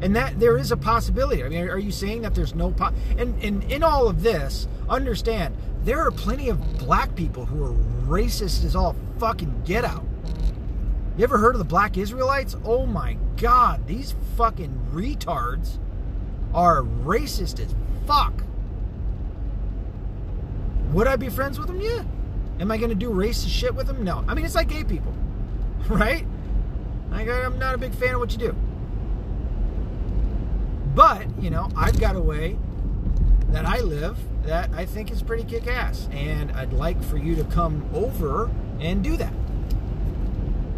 and 0.00 0.14
that 0.14 0.38
there 0.38 0.58
is 0.58 0.72
a 0.72 0.76
possibility. 0.76 1.42
I 1.42 1.48
mean, 1.48 1.68
are 1.68 1.78
you 1.78 1.90
saying 1.90 2.22
that 2.22 2.34
there's 2.34 2.54
no 2.54 2.70
po- 2.70 2.92
and, 3.16 3.42
and 3.42 3.64
in 3.64 3.82
all 3.82 4.08
of 4.08 4.22
this, 4.22 4.68
understand 4.88 5.56
there 5.84 6.00
are 6.00 6.10
plenty 6.10 6.48
of 6.48 6.78
black 6.78 7.14
people 7.14 7.46
who 7.46 7.64
are 7.64 7.72
racist 8.06 8.64
as 8.64 8.76
all 8.76 8.94
fucking 9.18 9.62
get 9.64 9.84
out. 9.84 10.04
You 11.16 11.24
ever 11.24 11.38
heard 11.38 11.54
of 11.54 11.58
the 11.58 11.64
black 11.64 11.96
Israelites? 11.96 12.56
Oh 12.64 12.86
my 12.86 13.16
god, 13.36 13.86
these 13.86 14.14
fucking 14.36 14.88
retards 14.92 15.78
are 16.52 16.82
racist 16.82 17.58
as 17.60 17.74
fuck. 18.06 18.32
Would 20.92 21.06
I 21.06 21.16
be 21.16 21.28
friends 21.28 21.58
with 21.58 21.68
them? 21.68 21.80
Yeah. 21.80 22.04
Am 22.60 22.70
I 22.70 22.78
going 22.78 22.90
to 22.90 22.94
do 22.94 23.10
racist 23.10 23.48
shit 23.48 23.74
with 23.74 23.86
them? 23.86 24.04
No. 24.04 24.24
I 24.28 24.34
mean, 24.34 24.44
it's 24.44 24.54
like 24.54 24.68
gay 24.68 24.84
people, 24.84 25.12
right? 25.88 26.26
Like, 27.10 27.28
I'm 27.28 27.58
not 27.58 27.74
a 27.74 27.78
big 27.78 27.94
fan 27.94 28.14
of 28.14 28.20
what 28.20 28.32
you 28.32 28.38
do. 28.38 28.56
But, 30.96 31.26
you 31.42 31.50
know, 31.50 31.68
I've 31.76 32.00
got 32.00 32.16
a 32.16 32.20
way 32.20 32.56
that 33.48 33.66
I 33.66 33.80
live 33.80 34.16
that 34.44 34.70
I 34.72 34.86
think 34.86 35.10
is 35.10 35.22
pretty 35.22 35.44
kick 35.44 35.66
ass. 35.66 36.08
And 36.10 36.50
I'd 36.52 36.72
like 36.72 37.00
for 37.04 37.18
you 37.18 37.36
to 37.36 37.44
come 37.44 37.88
over 37.92 38.50
and 38.80 39.04
do 39.04 39.18
that. 39.18 39.32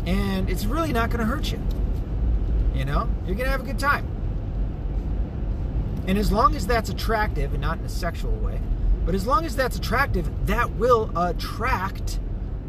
And 0.06 0.50
it's 0.50 0.64
really 0.64 0.92
not 0.92 1.10
going 1.10 1.20
to 1.20 1.24
hurt 1.24 1.52
you. 1.52 1.62
You 2.74 2.84
know, 2.84 3.08
you're 3.26 3.36
going 3.36 3.46
to 3.46 3.50
have 3.50 3.60
a 3.60 3.64
good 3.64 3.78
time. 3.78 4.06
And 6.08 6.18
as 6.18 6.32
long 6.32 6.56
as 6.56 6.66
that's 6.66 6.90
attractive 6.90 7.52
and 7.52 7.60
not 7.60 7.78
in 7.78 7.84
a 7.84 7.88
sexual 7.88 8.32
way, 8.32 8.60
but 9.06 9.14
as 9.14 9.24
long 9.24 9.44
as 9.44 9.54
that's 9.54 9.76
attractive, 9.76 10.28
that 10.46 10.68
will 10.72 11.12
attract 11.16 12.18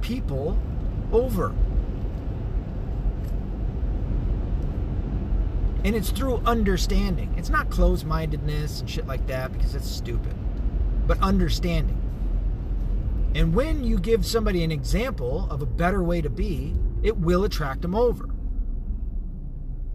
people 0.01 0.59
over. 1.11 1.55
And 5.83 5.95
it's 5.95 6.11
through 6.11 6.37
understanding. 6.45 7.33
It's 7.37 7.49
not 7.49 7.69
closed 7.69 8.05
mindedness 8.05 8.81
and 8.81 8.89
shit 8.89 9.07
like 9.07 9.25
that 9.27 9.53
because 9.53 9.75
it's 9.75 9.89
stupid, 9.89 10.35
but 11.07 11.19
understanding. 11.21 11.95
And 13.35 13.53
when 13.53 13.83
you 13.83 13.99
give 13.99 14.25
somebody 14.25 14.63
an 14.63 14.71
example 14.71 15.47
of 15.49 15.61
a 15.61 15.65
better 15.65 16.03
way 16.03 16.21
to 16.21 16.29
be, 16.29 16.75
it 17.03 17.17
will 17.17 17.43
attract 17.43 17.81
them 17.81 17.95
over. 17.95 18.29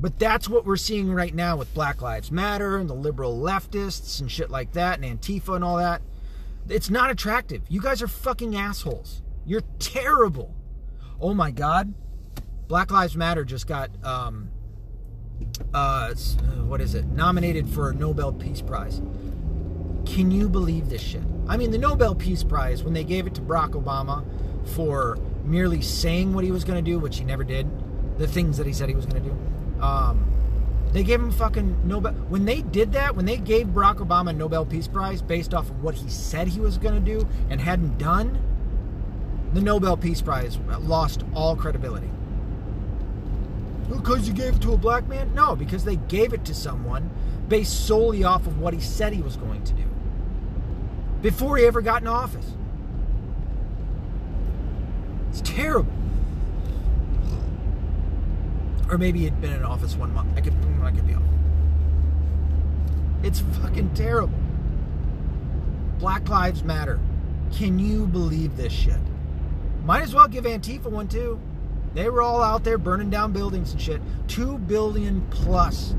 But 0.00 0.18
that's 0.18 0.48
what 0.48 0.64
we're 0.64 0.76
seeing 0.76 1.12
right 1.12 1.34
now 1.34 1.56
with 1.56 1.72
Black 1.74 2.02
Lives 2.02 2.30
Matter 2.30 2.76
and 2.76 2.88
the 2.88 2.94
liberal 2.94 3.38
leftists 3.38 4.20
and 4.20 4.30
shit 4.30 4.50
like 4.50 4.72
that 4.72 5.00
and 5.00 5.20
Antifa 5.20 5.54
and 5.54 5.64
all 5.64 5.76
that. 5.78 6.02
It's 6.68 6.90
not 6.90 7.10
attractive. 7.10 7.62
You 7.68 7.80
guys 7.80 8.02
are 8.02 8.08
fucking 8.08 8.56
assholes. 8.56 9.22
You're 9.44 9.62
terrible. 9.78 10.54
Oh 11.20 11.34
my 11.34 11.50
God. 11.50 11.94
Black 12.68 12.90
Lives 12.90 13.16
Matter 13.16 13.44
just 13.44 13.66
got 13.66 13.90
um, 14.04 14.50
uh, 15.72 16.14
what 16.66 16.80
is 16.80 16.94
it? 16.94 17.06
Nominated 17.06 17.68
for 17.68 17.90
a 17.90 17.94
Nobel 17.94 18.32
Peace 18.32 18.62
Prize. 18.62 19.00
Can 20.06 20.30
you 20.30 20.48
believe 20.48 20.88
this 20.88 21.02
shit? 21.02 21.22
I 21.48 21.56
mean, 21.56 21.70
the 21.70 21.78
Nobel 21.78 22.14
Peace 22.14 22.44
Prize, 22.44 22.82
when 22.82 22.94
they 22.94 23.04
gave 23.04 23.26
it 23.26 23.34
to 23.34 23.40
Barack 23.40 23.70
Obama 23.70 24.24
for 24.74 25.18
merely 25.44 25.82
saying 25.82 26.32
what 26.32 26.44
he 26.44 26.50
was 26.50 26.64
going 26.64 26.82
to 26.82 26.90
do, 26.90 26.98
which 26.98 27.18
he 27.18 27.24
never 27.24 27.44
did, 27.44 27.68
the 28.18 28.26
things 28.26 28.56
that 28.56 28.66
he 28.66 28.72
said 28.72 28.88
he 28.88 28.94
was 28.94 29.06
going 29.06 29.22
to 29.22 29.28
do, 29.28 29.82
um, 29.82 30.30
they 30.92 31.02
gave 31.02 31.20
him 31.20 31.32
fucking 31.32 31.86
Nobel. 31.86 32.12
When 32.12 32.44
they 32.44 32.62
did 32.62 32.92
that, 32.92 33.16
when 33.16 33.24
they 33.24 33.36
gave 33.36 33.66
Barack 33.68 33.96
Obama 33.96 34.30
a 34.30 34.32
Nobel 34.32 34.64
Peace 34.64 34.86
Prize 34.86 35.20
based 35.20 35.52
off 35.52 35.68
of 35.68 35.82
what 35.82 35.94
he 35.94 36.08
said 36.08 36.48
he 36.48 36.60
was 36.60 36.78
going 36.78 36.94
to 36.94 37.00
do 37.00 37.26
and 37.50 37.60
hadn't 37.60 37.98
done, 37.98 38.38
the 39.52 39.60
Nobel 39.60 39.96
Peace 39.96 40.22
Prize 40.22 40.58
lost 40.80 41.24
all 41.34 41.56
credibility. 41.56 42.10
Because 43.88 44.26
you 44.26 44.34
gave 44.34 44.56
it 44.56 44.62
to 44.62 44.72
a 44.72 44.78
black 44.78 45.06
man? 45.08 45.34
No, 45.34 45.54
because 45.54 45.84
they 45.84 45.96
gave 45.96 46.32
it 46.32 46.44
to 46.46 46.54
someone 46.54 47.10
based 47.48 47.86
solely 47.86 48.24
off 48.24 48.46
of 48.46 48.58
what 48.58 48.72
he 48.74 48.80
said 48.80 49.12
he 49.12 49.22
was 49.22 49.36
going 49.36 49.62
to 49.64 49.72
do 49.74 49.84
before 51.20 51.56
he 51.56 51.64
ever 51.64 51.80
got 51.80 52.02
in 52.02 52.08
office. 52.08 52.52
It's 55.30 55.40
terrible. 55.42 55.92
Or 58.90 58.98
maybe 58.98 59.20
he'd 59.20 59.40
been 59.40 59.52
in 59.52 59.62
office 59.62 59.96
one 59.96 60.12
month. 60.12 60.36
I 60.36 60.40
could, 60.40 60.54
I 60.82 60.90
could 60.90 61.06
be 61.06 61.14
off. 61.14 61.22
It's 63.22 63.40
fucking 63.62 63.94
terrible. 63.94 64.38
Black 65.98 66.28
Lives 66.28 66.62
Matter. 66.62 67.00
Can 67.52 67.78
you 67.78 68.06
believe 68.06 68.56
this 68.56 68.72
shit? 68.72 69.00
Might 69.84 70.02
as 70.02 70.14
well 70.14 70.28
give 70.28 70.44
Antifa 70.44 70.90
one 70.90 71.08
too. 71.08 71.40
They 71.94 72.10
were 72.10 72.22
all 72.22 72.42
out 72.42 72.64
there 72.64 72.76
burning 72.76 73.08
down 73.08 73.32
buildings 73.32 73.72
and 73.72 73.80
shit. 73.80 74.02
Two 74.26 74.58
billion 74.58 75.20
plus 75.30 75.94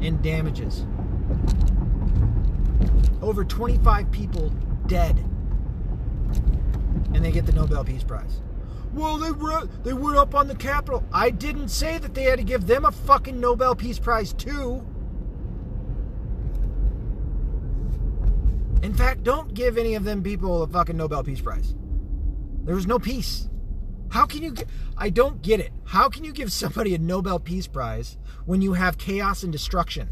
in 0.00 0.22
damages. 0.22 0.86
Over 3.20 3.44
25 3.44 4.10
people 4.12 4.50
dead. 4.86 5.18
And 7.12 7.24
they 7.24 7.32
get 7.32 7.46
the 7.46 7.52
Nobel 7.52 7.84
Peace 7.84 8.04
Prize. 8.04 8.40
Well, 8.92 9.18
they 9.18 9.32
were 9.32 9.66
they 9.82 9.92
were 9.92 10.16
up 10.16 10.36
on 10.36 10.46
the 10.46 10.54
Capitol. 10.54 11.04
I 11.12 11.30
didn't 11.30 11.68
say 11.68 11.98
that 11.98 12.14
they 12.14 12.24
had 12.24 12.38
to 12.38 12.44
give 12.44 12.66
them 12.66 12.84
a 12.84 12.92
fucking 12.92 13.40
Nobel 13.40 13.74
Peace 13.74 13.98
Prize 13.98 14.32
too. 14.32 14.86
In 18.82 18.94
fact, 18.94 19.24
don't 19.24 19.52
give 19.52 19.78
any 19.78 19.96
of 19.96 20.04
them 20.04 20.22
people 20.22 20.62
a 20.62 20.68
fucking 20.68 20.96
Nobel 20.96 21.24
Peace 21.24 21.40
Prize. 21.40 21.74
There 22.64 22.74
was 22.74 22.86
no 22.86 23.00
peace. 23.00 23.48
How 24.14 24.26
can 24.26 24.44
you? 24.44 24.54
I 24.96 25.10
don't 25.10 25.42
get 25.42 25.58
it. 25.58 25.72
How 25.86 26.08
can 26.08 26.22
you 26.22 26.32
give 26.32 26.52
somebody 26.52 26.94
a 26.94 26.98
Nobel 26.98 27.40
Peace 27.40 27.66
Prize 27.66 28.16
when 28.46 28.62
you 28.62 28.74
have 28.74 28.96
chaos 28.96 29.42
and 29.42 29.50
destruction? 29.50 30.08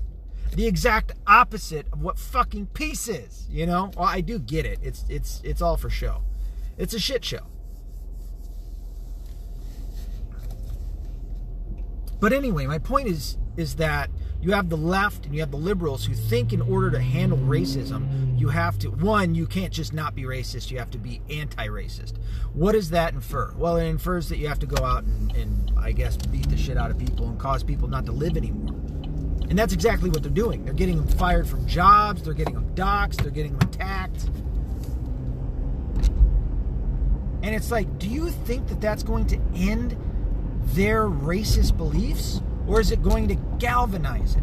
The 0.56 0.66
exact 0.66 1.12
opposite 1.24 1.86
of 1.92 2.02
what 2.02 2.18
fucking 2.18 2.66
peace 2.74 3.06
is. 3.06 3.46
You 3.48 3.64
know? 3.64 3.92
Well, 3.96 4.08
I 4.08 4.20
do 4.20 4.40
get 4.40 4.66
it. 4.66 4.80
It's 4.82 5.04
it's 5.08 5.40
it's 5.44 5.62
all 5.62 5.76
for 5.76 5.88
show. 5.88 6.24
It's 6.76 6.94
a 6.94 6.98
shit 6.98 7.24
show. 7.24 7.46
But 12.18 12.32
anyway, 12.32 12.66
my 12.66 12.80
point 12.80 13.06
is 13.06 13.38
is 13.56 13.76
that 13.76 14.10
you 14.42 14.50
have 14.50 14.68
the 14.68 14.76
left 14.76 15.24
and 15.24 15.34
you 15.34 15.40
have 15.40 15.52
the 15.52 15.56
liberals 15.56 16.04
who 16.04 16.14
think 16.14 16.52
in 16.52 16.60
order 16.60 16.90
to 16.90 17.00
handle 17.00 17.38
racism, 17.38 18.38
you 18.38 18.48
have 18.48 18.76
to 18.80 18.88
one, 18.90 19.36
you 19.36 19.46
can't 19.46 19.72
just 19.72 19.92
not 19.92 20.16
be 20.16 20.24
racist, 20.24 20.72
you 20.72 20.78
have 20.78 20.90
to 20.90 20.98
be 20.98 21.22
anti-racist. 21.30 22.14
What 22.52 22.72
does 22.72 22.90
that 22.90 23.14
infer? 23.14 23.54
Well, 23.56 23.76
it 23.76 23.86
infers 23.86 24.28
that 24.30 24.38
you 24.38 24.48
have 24.48 24.58
to 24.58 24.66
go 24.66 24.84
out 24.84 25.04
and, 25.04 25.30
and 25.36 25.72
I 25.78 25.92
guess 25.92 26.16
beat 26.16 26.50
the 26.50 26.56
shit 26.56 26.76
out 26.76 26.90
of 26.90 26.98
people 26.98 27.28
and 27.28 27.38
cause 27.38 27.62
people 27.62 27.86
not 27.86 28.04
to 28.06 28.12
live 28.12 28.36
anymore. 28.36 28.74
And 29.48 29.56
that's 29.56 29.72
exactly 29.72 30.10
what 30.10 30.22
they're 30.22 30.32
doing. 30.32 30.64
They're 30.64 30.74
getting 30.74 30.96
them 30.96 31.06
fired 31.06 31.46
from 31.46 31.64
jobs, 31.68 32.24
they're 32.24 32.34
getting 32.34 32.54
them 32.54 32.74
doxxed, 32.74 33.22
they're 33.22 33.30
getting 33.30 33.56
them 33.56 33.68
attacked. 33.68 34.24
And 37.44 37.54
it's 37.54 37.70
like, 37.70 37.98
do 38.00 38.08
you 38.08 38.30
think 38.30 38.66
that 38.68 38.80
that's 38.80 39.04
going 39.04 39.26
to 39.28 39.40
end 39.54 39.96
their 40.74 41.08
racist 41.08 41.76
beliefs? 41.76 42.40
Or 42.66 42.80
is 42.80 42.90
it 42.90 43.02
going 43.02 43.28
to 43.28 43.34
galvanize 43.58 44.36
it? 44.36 44.42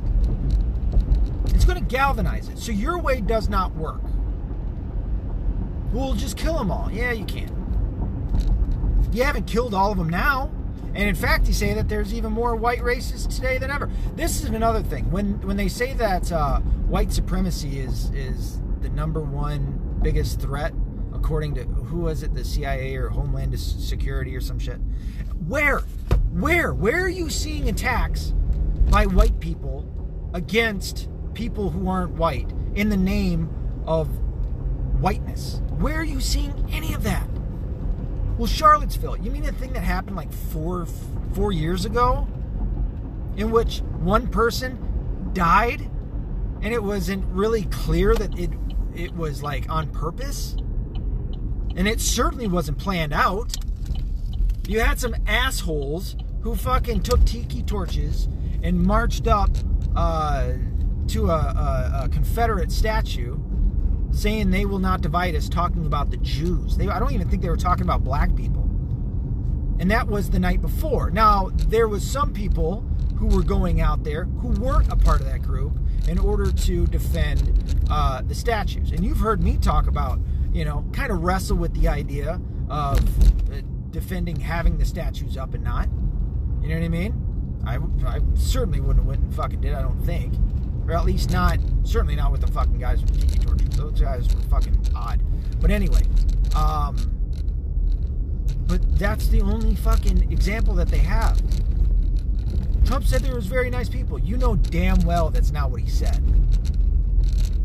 It's 1.53 1.65
going 1.65 1.79
to 1.79 1.86
galvanize 1.86 2.49
it. 2.49 2.58
So 2.58 2.71
your 2.71 2.99
way 2.99 3.21
does 3.21 3.49
not 3.49 3.75
work. 3.75 4.01
We'll 5.91 6.13
just 6.13 6.38
kill 6.38 6.58
them 6.58 6.71
all. 6.71 6.89
Yeah, 6.91 7.12
you 7.12 7.25
can. 7.25 7.55
You 9.12 9.23
haven't 9.23 9.47
killed 9.47 9.73
all 9.73 9.91
of 9.91 9.97
them 9.97 10.10
now. 10.10 10.51
And 10.93 11.08
in 11.08 11.15
fact, 11.15 11.47
you 11.47 11.53
say 11.53 11.73
that 11.73 11.88
there's 11.88 12.13
even 12.13 12.32
more 12.32 12.55
white 12.55 12.79
racists 12.79 13.34
today 13.34 13.58
than 13.58 13.71
ever. 13.71 13.89
This 14.15 14.43
is 14.43 14.49
another 14.49 14.82
thing. 14.82 15.10
When 15.12 15.39
when 15.41 15.55
they 15.55 15.67
say 15.67 15.93
that 15.93 16.32
uh, 16.32 16.60
white 16.60 17.12
supremacy 17.12 17.79
is 17.79 18.10
is 18.12 18.60
the 18.82 18.89
number 18.89 19.21
one 19.21 19.99
biggest 20.01 20.39
threat, 20.39 20.73
according 21.13 21.55
to 21.55 21.63
who 21.63 21.99
was 21.99 22.23
it, 22.23 22.34
the 22.34 22.43
CIA 22.43 22.95
or 22.95 23.10
Homeland 23.10 23.58
Security 23.60 24.36
or 24.36 24.41
some 24.41 24.58
shit. 24.58 24.79
Where, 25.47 25.84
where, 26.32 26.74
where 26.74 27.04
are 27.04 27.10
you 27.10 27.30
seeing 27.30 27.70
attacks 27.70 28.34
by 28.89 29.06
white 29.06 29.39
people 29.39 29.86
against 30.34 31.10
people 31.34 31.70
who 31.70 31.88
aren't 31.88 32.12
white 32.12 32.52
in 32.76 32.89
the 32.89 32.98
name 32.98 33.50
of 33.86 34.08
whiteness? 35.00 35.62
Where 35.80 36.00
are 36.00 36.04
you 36.04 36.22
seeing 36.22 36.54
any 36.72 36.94
of 36.94 37.04
that? 37.04 37.28
Well, 38.38 38.48
Charlottesville. 38.48 39.18
You 39.18 39.32
mean 39.32 39.44
the 39.44 39.52
thing 39.52 39.74
that 39.74 39.84
happened 39.84 40.15
like 40.15 40.32
four 40.32 40.86
four 41.34 41.52
years 41.52 41.86
ago, 41.86 42.28
in 43.36 43.52
which 43.52 43.80
one 44.00 44.28
person 44.28 45.32
died, 45.34 45.89
and 46.62 46.74
it 46.74 46.82
wasn't 46.82 47.26
really 47.26 47.63
clear 47.63 48.15
that 48.15 48.38
it 48.39 48.52
it 48.96 49.15
was 49.15 49.44
like 49.44 49.70
on 49.70 49.89
purpose, 49.89 50.56
and 51.76 51.88
it 51.88 52.00
certainly 52.00 52.48
wasn't 52.48 52.78
planned 52.78 53.13
out. 53.13 53.58
You 54.69 54.82
had 54.82 54.99
some 54.99 55.15
assholes 55.25 56.15
who 56.41 56.55
fucking 56.55 57.01
took 57.01 57.25
tiki 57.25 57.63
torches 57.63 58.27
and 58.62 58.79
marched 58.79 59.25
up 59.25 59.49
uh, 59.95 60.51
to 61.08 61.32
a, 61.32 61.34
a, 61.34 62.01
a 62.03 62.10
Confederate 62.10 62.71
statue 62.71 63.39
saying 64.12 64.51
they 64.51 64.65
will 64.65 64.77
not 64.77 65.01
divide 65.01 65.34
us, 65.34 65.49
talking 65.49 65.88
about 65.88 66.12
the 66.12 66.17
Jews. 66.17 66.77
They, 66.77 66.88
I 66.88 66.99
don't 66.99 67.13
even 67.13 67.27
think 67.27 67.41
they 67.41 67.49
were 67.49 67.58
talking 67.58 67.82
about 67.82 68.03
black 68.03 68.36
people. 68.36 68.62
And 69.79 69.89
that 69.89 70.08
was 70.08 70.29
the 70.29 70.39
night 70.39 70.62
before. 70.62 71.10
Now, 71.10 71.49
there 71.55 71.88
was 71.88 72.03
some 72.05 72.32
people 72.32 72.82
who 73.17 73.25
were 73.25 73.41
going 73.41 73.82
out 73.82 74.03
there 74.03 74.25
who 74.25 74.49
weren't 74.62 74.91
a 74.91 74.95
part 74.95 75.19
of 75.19 75.25
that 75.25 75.41
group 75.41 75.79
in 76.08 76.19
order 76.19 76.51
to 76.51 76.86
defend 76.86 77.82
uh, 77.89 78.21
the 78.21 78.36
statues. 78.36 78.91
And 78.91 79.03
you've 79.03 79.19
heard 79.19 79.41
me 79.41 79.58
talk 79.58 79.88
about, 79.88 80.19
you 80.53 80.63
know, 80.63 80.86
kind 80.93 81.12
of 81.12 81.23
wrestle 81.23 81.58
with 81.58 81.73
the 81.73 81.88
idea 81.88 82.39
of 82.69 82.99
uh, 83.51 83.62
defending 83.91 84.39
having 84.39 84.78
the 84.78 84.86
statues 84.86 85.38
up 85.38 85.54
and 85.54 85.63
not. 85.63 85.89
You 86.62 86.69
know 86.69 86.75
what 86.75 86.84
I 86.84 86.89
mean? 86.89 87.62
I, 87.65 87.78
I 88.08 88.21
certainly 88.36 88.80
wouldn't 88.80 88.99
have 88.99 89.06
went 89.06 89.21
and 89.21 89.34
fucking 89.36 89.62
did, 89.62 89.73
I 89.73 89.82
don't 89.82 90.02
think 90.06 90.34
or 90.89 90.93
at 90.93 91.06
least 91.06 91.32
not 91.32 91.60
certainly 91.84 92.15
not 92.15 92.32
with 92.32 92.41
the 92.41 92.47
fucking 92.47 92.80
guys 92.80 93.02
with 93.02 93.19
tiki 93.19 93.39
torches. 93.39 93.69
Those 93.69 94.02
guys 94.02 94.34
were 94.34 94.41
fucking 94.43 94.78
odd. 94.95 95.21
But 95.62 95.71
anyway, 95.71 96.02
um, 96.56 96.97
but 98.65 98.97
that's 98.97 99.28
the 99.28 99.41
only 99.41 99.75
fucking 99.75 100.32
example 100.32 100.73
that 100.75 100.88
they 100.88 100.97
have. 100.97 101.39
Trump 102.86 103.06
said 103.06 103.21
there 103.21 103.36
was 103.36 103.45
very 103.45 103.69
nice 103.69 103.88
people. 103.88 104.17
You 104.19 104.38
know 104.38 104.56
damn 104.56 104.99
well 105.02 105.30
that's 105.30 105.52
not 105.52 105.69
what 105.69 105.82
he 105.82 105.89
said. 105.89 106.23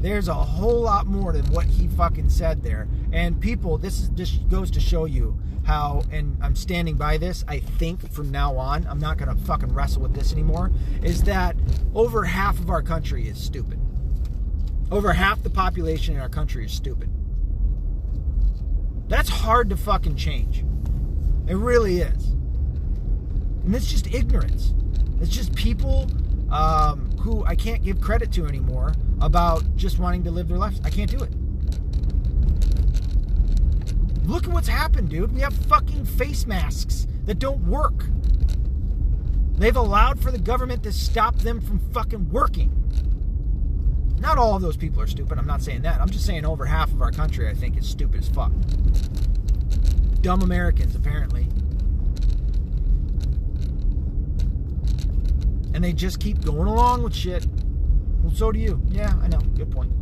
There's 0.03 0.29
a 0.29 0.35
whole 0.35 0.83
lot 0.83 1.07
more 1.07 1.33
than 1.33 1.47
what 1.47 1.65
he 1.65 1.89
fucking 1.89 2.29
said 2.29 2.63
there. 2.63 2.89
And 3.11 3.41
people, 3.41 3.79
this 3.79 4.01
is, 4.01 4.09
just 4.11 4.47
goes 4.49 4.71
to 4.73 4.81
show 4.81 5.07
you 5.07 5.39
how, 5.65 6.03
and 6.11 6.37
I'm 6.43 6.55
standing 6.55 6.97
by 6.97 7.19
this, 7.19 7.45
I 7.49 7.59
think 7.59 8.11
from 8.13 8.31
now 8.31 8.57
on, 8.57 8.87
I'm 8.87 8.99
not 8.99 9.19
going 9.19 9.35
to 9.35 9.45
fucking 9.45 9.73
wrestle 9.73 10.03
with 10.03 10.15
this 10.15 10.33
anymore, 10.33 10.71
is 11.03 11.23
that 11.25 11.57
over 11.95 12.25
half 12.25 12.59
of 12.59 12.71
our 12.71 12.83
country 12.83 13.29
is 13.29 13.39
stupid. 13.39 13.81
Over 14.91 15.15
half 15.15 15.43
the 15.43 15.51
population 15.51 16.15
in 16.15 16.21
our 16.21 16.29
country 16.29 16.67
is 16.67 16.73
stupid. 16.73 17.11
That's 19.09 19.29
hard 19.29 19.71
to 19.71 19.77
fucking 19.77 20.17
change. 20.17 20.65
It 21.47 21.57
really 21.57 22.01
is. 22.01 22.27
And 23.65 23.75
it's 23.75 23.91
just 23.91 24.13
ignorance. 24.15 24.75
It's 25.21 25.31
just 25.31 25.55
people 25.55 26.11
um, 26.51 27.11
who 27.19 27.45
I 27.45 27.55
can't 27.55 27.83
give 27.83 28.01
credit 28.01 28.31
to 28.33 28.47
anymore 28.47 28.93
about 29.21 29.77
just 29.77 29.99
wanting 29.99 30.25
to 30.25 30.31
live 30.31 30.49
their 30.49 30.59
lives. 30.59 30.81
I 30.85 30.91
can't 30.91 31.11
do 31.11 31.23
it. 31.23 31.33
Look 34.25 34.45
at 34.45 34.53
what's 34.53 34.69
happened, 34.69 35.11
dude. 35.11 35.35
We 35.35 35.41
have 35.41 35.55
fucking 35.55 36.05
face 36.05 36.47
masks 36.47 37.07
that 37.25 37.39
don't 37.39 37.67
work. 37.67 38.07
They've 39.57 39.77
allowed 39.77 40.19
for 40.21 40.31
the 40.31 40.39
government 40.39 40.83
to 40.85 40.93
stop 40.93 41.37
them 41.37 41.61
from 41.61 41.79
fucking 41.93 42.31
working. 42.31 42.73
Not 44.19 44.39
all 44.39 44.57
of 44.57 44.63
those 44.63 44.77
people 44.77 45.03
are 45.03 45.07
stupid. 45.07 45.39
I'm 45.39 45.47
not 45.47 45.63
saying 45.63 45.83
that. 45.83 46.01
I'm 46.01 46.09
just 46.09 46.25
saying 46.25 46.45
over 46.45 46.65
half 46.65 46.91
of 46.91 47.03
our 47.03 47.11
country, 47.11 47.49
I 47.49 47.55
think, 47.55 47.77
is 47.77 47.87
stupid 47.87 48.21
as 48.21 48.29
fuck. 48.29 48.53
Dumb 50.23 50.43
Americans, 50.43 50.97
apparently. 50.97 51.47
And 55.75 55.85
they 55.85 55.93
just 55.93 56.21
keep 56.21 56.43
going 56.43 56.67
along 56.67 57.03
with 57.03 57.15
shit. 57.15 57.47
Well, 58.23 58.35
so 58.35 58.51
do 58.51 58.59
you. 58.59 58.81
Yeah, 58.89 59.13
I 59.23 59.29
know. 59.29 59.41
Good 59.41 59.71
point. 59.71 59.93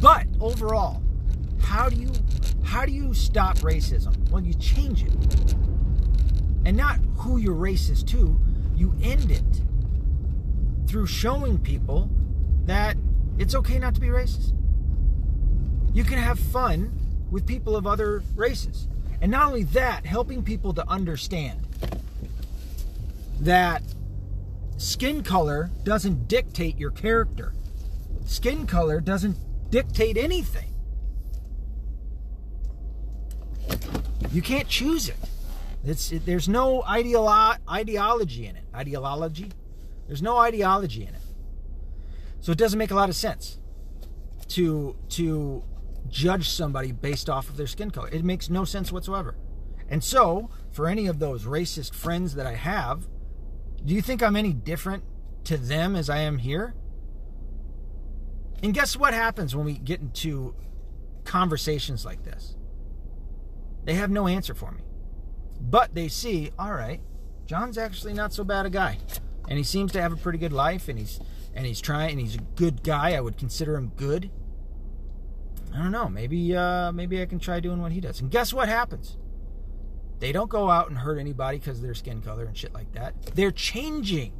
But 0.00 0.26
overall, 0.38 1.02
how 1.74 1.88
do 1.88 1.96
you 1.96 2.12
how 2.62 2.86
do 2.86 2.92
you 2.92 3.12
stop 3.12 3.58
racism? 3.58 4.16
Well, 4.30 4.44
you 4.44 4.54
change 4.54 5.02
it. 5.02 5.12
And 6.64 6.76
not 6.76 7.00
who 7.16 7.38
you're 7.38 7.56
racist 7.56 8.06
to, 8.10 8.40
you 8.76 8.94
end 9.02 9.32
it 9.32 9.62
through 10.86 11.06
showing 11.06 11.58
people 11.58 12.08
that 12.64 12.96
it's 13.38 13.56
okay 13.56 13.80
not 13.80 13.92
to 13.96 14.00
be 14.00 14.06
racist. 14.06 14.52
You 15.92 16.04
can 16.04 16.18
have 16.18 16.38
fun 16.38 16.96
with 17.32 17.44
people 17.44 17.74
of 17.74 17.88
other 17.88 18.22
races. 18.36 18.86
And 19.20 19.32
not 19.32 19.48
only 19.48 19.64
that, 19.64 20.06
helping 20.06 20.44
people 20.44 20.72
to 20.74 20.88
understand 20.88 21.60
that 23.40 23.82
skin 24.76 25.24
color 25.24 25.72
doesn't 25.82 26.28
dictate 26.28 26.78
your 26.78 26.92
character. 26.92 27.52
Skin 28.26 28.64
color 28.64 29.00
doesn't 29.00 29.36
dictate 29.70 30.16
anything. 30.16 30.73
You 34.32 34.42
can't 34.42 34.68
choose 34.68 35.08
it. 35.08 35.16
It's 35.84 36.12
it, 36.12 36.24
there's 36.26 36.48
no 36.48 36.82
ideolo- 36.82 37.58
ideology 37.70 38.46
in 38.46 38.56
it. 38.56 38.64
Ideology? 38.74 39.50
There's 40.06 40.22
no 40.22 40.38
ideology 40.38 41.02
in 41.02 41.14
it. 41.14 41.20
So 42.40 42.52
it 42.52 42.58
doesn't 42.58 42.78
make 42.78 42.90
a 42.90 42.94
lot 42.94 43.08
of 43.08 43.16
sense 43.16 43.58
to 44.48 44.96
to 45.10 45.62
judge 46.08 46.48
somebody 46.48 46.92
based 46.92 47.28
off 47.28 47.48
of 47.48 47.56
their 47.56 47.66
skin 47.66 47.90
color. 47.90 48.08
It 48.08 48.24
makes 48.24 48.48
no 48.48 48.64
sense 48.64 48.92
whatsoever. 48.92 49.36
And 49.88 50.02
so, 50.02 50.50
for 50.70 50.88
any 50.88 51.06
of 51.06 51.18
those 51.18 51.44
racist 51.44 51.94
friends 51.94 52.34
that 52.34 52.46
I 52.46 52.54
have, 52.54 53.06
do 53.84 53.94
you 53.94 54.00
think 54.00 54.22
I'm 54.22 54.36
any 54.36 54.52
different 54.52 55.04
to 55.44 55.56
them 55.56 55.94
as 55.94 56.08
I 56.08 56.18
am 56.18 56.38
here? 56.38 56.74
And 58.62 58.72
guess 58.72 58.96
what 58.96 59.12
happens 59.12 59.54
when 59.54 59.66
we 59.66 59.74
get 59.74 60.00
into 60.00 60.54
conversations 61.24 62.04
like 62.04 62.22
this? 62.24 62.53
They 63.84 63.94
have 63.94 64.10
no 64.10 64.26
answer 64.26 64.54
for 64.54 64.72
me. 64.72 64.82
But 65.60 65.94
they 65.94 66.08
see, 66.08 66.50
all 66.58 66.72
right, 66.72 67.00
John's 67.46 67.78
actually 67.78 68.14
not 68.14 68.32
so 68.32 68.44
bad 68.44 68.66
a 68.66 68.70
guy. 68.70 68.98
And 69.48 69.58
he 69.58 69.64
seems 69.64 69.92
to 69.92 70.00
have 70.00 70.12
a 70.12 70.16
pretty 70.16 70.38
good 70.38 70.52
life 70.52 70.88
and 70.88 70.98
he's 70.98 71.20
and 71.54 71.66
he's 71.66 71.80
trying 71.80 72.12
and 72.12 72.20
he's 72.20 72.34
a 72.34 72.42
good 72.56 72.82
guy. 72.82 73.14
I 73.14 73.20
would 73.20 73.36
consider 73.36 73.76
him 73.76 73.92
good. 73.96 74.30
I 75.74 75.78
don't 75.78 75.92
know. 75.92 76.08
Maybe 76.08 76.56
uh, 76.56 76.92
maybe 76.92 77.20
I 77.20 77.26
can 77.26 77.38
try 77.38 77.60
doing 77.60 77.80
what 77.80 77.92
he 77.92 78.00
does. 78.00 78.20
And 78.20 78.30
guess 78.30 78.52
what 78.52 78.68
happens? 78.68 79.18
They 80.20 80.32
don't 80.32 80.48
go 80.48 80.70
out 80.70 80.88
and 80.88 80.98
hurt 80.98 81.18
anybody 81.18 81.58
because 81.58 81.78
of 81.78 81.82
their 81.82 81.94
skin 81.94 82.22
color 82.22 82.44
and 82.44 82.56
shit 82.56 82.72
like 82.72 82.92
that. 82.92 83.14
They're 83.34 83.50
changing. 83.50 84.32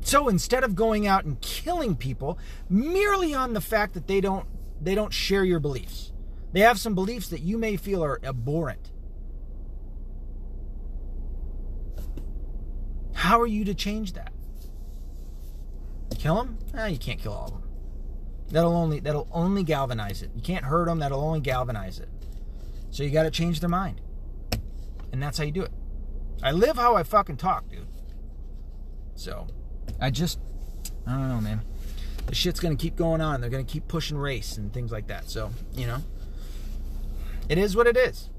So 0.00 0.28
instead 0.28 0.64
of 0.64 0.74
going 0.74 1.06
out 1.06 1.24
and 1.24 1.40
killing 1.40 1.94
people 1.94 2.38
merely 2.68 3.34
on 3.34 3.52
the 3.52 3.60
fact 3.60 3.94
that 3.94 4.08
they 4.08 4.20
don't 4.20 4.46
they 4.80 4.94
don't 4.94 5.12
share 5.12 5.44
your 5.44 5.60
beliefs. 5.60 6.12
They 6.52 6.60
have 6.60 6.78
some 6.78 6.94
beliefs 6.94 7.28
that 7.28 7.40
you 7.40 7.58
may 7.58 7.76
feel 7.76 8.04
are 8.04 8.20
abhorrent. 8.22 8.90
How 13.14 13.40
are 13.40 13.46
you 13.46 13.64
to 13.64 13.74
change 13.74 14.12
that? 14.14 14.32
Kill 16.18 16.36
them? 16.36 16.58
Eh, 16.76 16.86
you 16.88 16.98
can't 16.98 17.20
kill 17.20 17.32
all 17.32 17.46
of 17.46 17.52
them. 17.52 17.62
That'll 18.50 18.76
only 18.76 19.00
that'll 19.00 19.28
only 19.32 19.62
galvanize 19.62 20.22
it. 20.22 20.30
You 20.36 20.42
can't 20.42 20.64
hurt 20.64 20.86
them. 20.86 20.98
That'll 20.98 21.20
only 21.20 21.40
galvanize 21.40 21.98
it. 21.98 22.08
So 22.90 23.02
you 23.02 23.10
got 23.10 23.22
to 23.22 23.30
change 23.30 23.60
their 23.60 23.70
mind, 23.70 24.00
and 25.10 25.22
that's 25.22 25.38
how 25.38 25.44
you 25.44 25.50
do 25.52 25.62
it. 25.62 25.72
I 26.42 26.52
live 26.52 26.76
how 26.76 26.94
I 26.96 27.02
fucking 27.02 27.38
talk, 27.38 27.68
dude. 27.70 27.86
So 29.14 29.46
I 30.00 30.10
just 30.10 30.38
I 31.06 31.12
don't 31.12 31.28
know, 31.28 31.40
man. 31.40 31.62
The 32.26 32.34
shit's 32.34 32.60
gonna 32.60 32.76
keep 32.76 32.94
going 32.94 33.20
on. 33.20 33.40
They're 33.40 33.50
gonna 33.50 33.64
keep 33.64 33.88
pushing 33.88 34.18
race 34.18 34.58
and 34.58 34.72
things 34.72 34.92
like 34.92 35.06
that. 35.08 35.30
So 35.30 35.50
you 35.74 35.86
know, 35.86 36.02
it 37.52 37.58
is 37.58 37.76
what 37.76 37.86
it 37.86 37.98
is. 37.98 38.30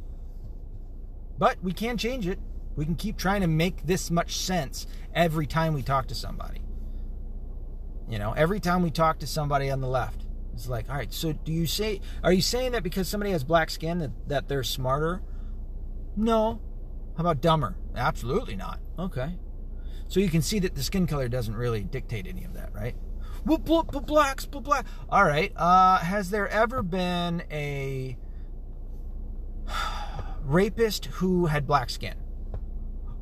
But 1.38 1.58
we 1.62 1.71
can 1.71 1.97
change 1.97 2.28
it. 2.28 2.39
We 2.76 2.84
can 2.84 2.95
keep 2.95 3.15
trying 3.15 3.41
to 3.41 3.47
make 3.47 3.86
this 3.86 4.10
much 4.10 4.36
sense 4.38 4.88
every 5.13 5.45
time 5.45 5.76
we 5.76 5.84
talk 5.84 6.08
to 6.08 6.15
somebody. 6.15 6.62
You 8.10 8.17
know, 8.17 8.34
every 8.34 8.60
time 8.60 8.82
we 8.82 8.89
talk 8.89 9.19
to 9.19 9.28
somebody 9.28 9.69
on 9.69 9.82
the 9.82 9.88
left, 9.88 10.26
it's 10.56 10.67
like, 10.67 10.89
all 10.89 10.95
right, 10.95 11.13
so 11.13 11.32
do 11.32 11.52
you 11.52 11.67
say, 11.67 12.02
are 12.23 12.34
you 12.34 12.41
saying 12.41 12.71
that 12.71 12.82
because 12.82 13.08
somebody 13.08 13.32
has 13.34 13.43
black 13.43 13.69
skin 13.69 13.99
that, 13.99 14.30
that 14.30 14.47
they're 14.47 14.63
smarter? 14.63 15.21
No. 16.17 16.60
How 17.15 17.21
about 17.21 17.39
dumber? 17.39 17.76
Absolutely 17.95 18.56
not. 18.56 18.80
Okay. 18.97 19.38
So 20.08 20.21
you 20.21 20.30
can 20.30 20.41
see 20.41 20.58
that 20.58 20.73
the 20.73 20.82
skin 20.82 21.06
color 21.06 21.28
doesn't 21.28 21.56
really 21.56 21.84
dictate 21.84 22.26
any 22.26 22.45
of 22.45 22.56
that, 22.56 22.73
right? 22.73 22.95
Well, 23.45 23.60
blacks, 23.60 24.47
black. 24.47 24.88
All 25.08 25.23
right. 25.23 25.54
Uh, 25.56 25.99
has 25.99 26.32
there 26.32 26.47
ever 26.47 26.82
been 26.82 27.43
a 27.52 28.17
rapist 30.46 31.06
who 31.06 31.48
had 31.48 31.68
black 31.68 31.90
skin? 31.90 32.16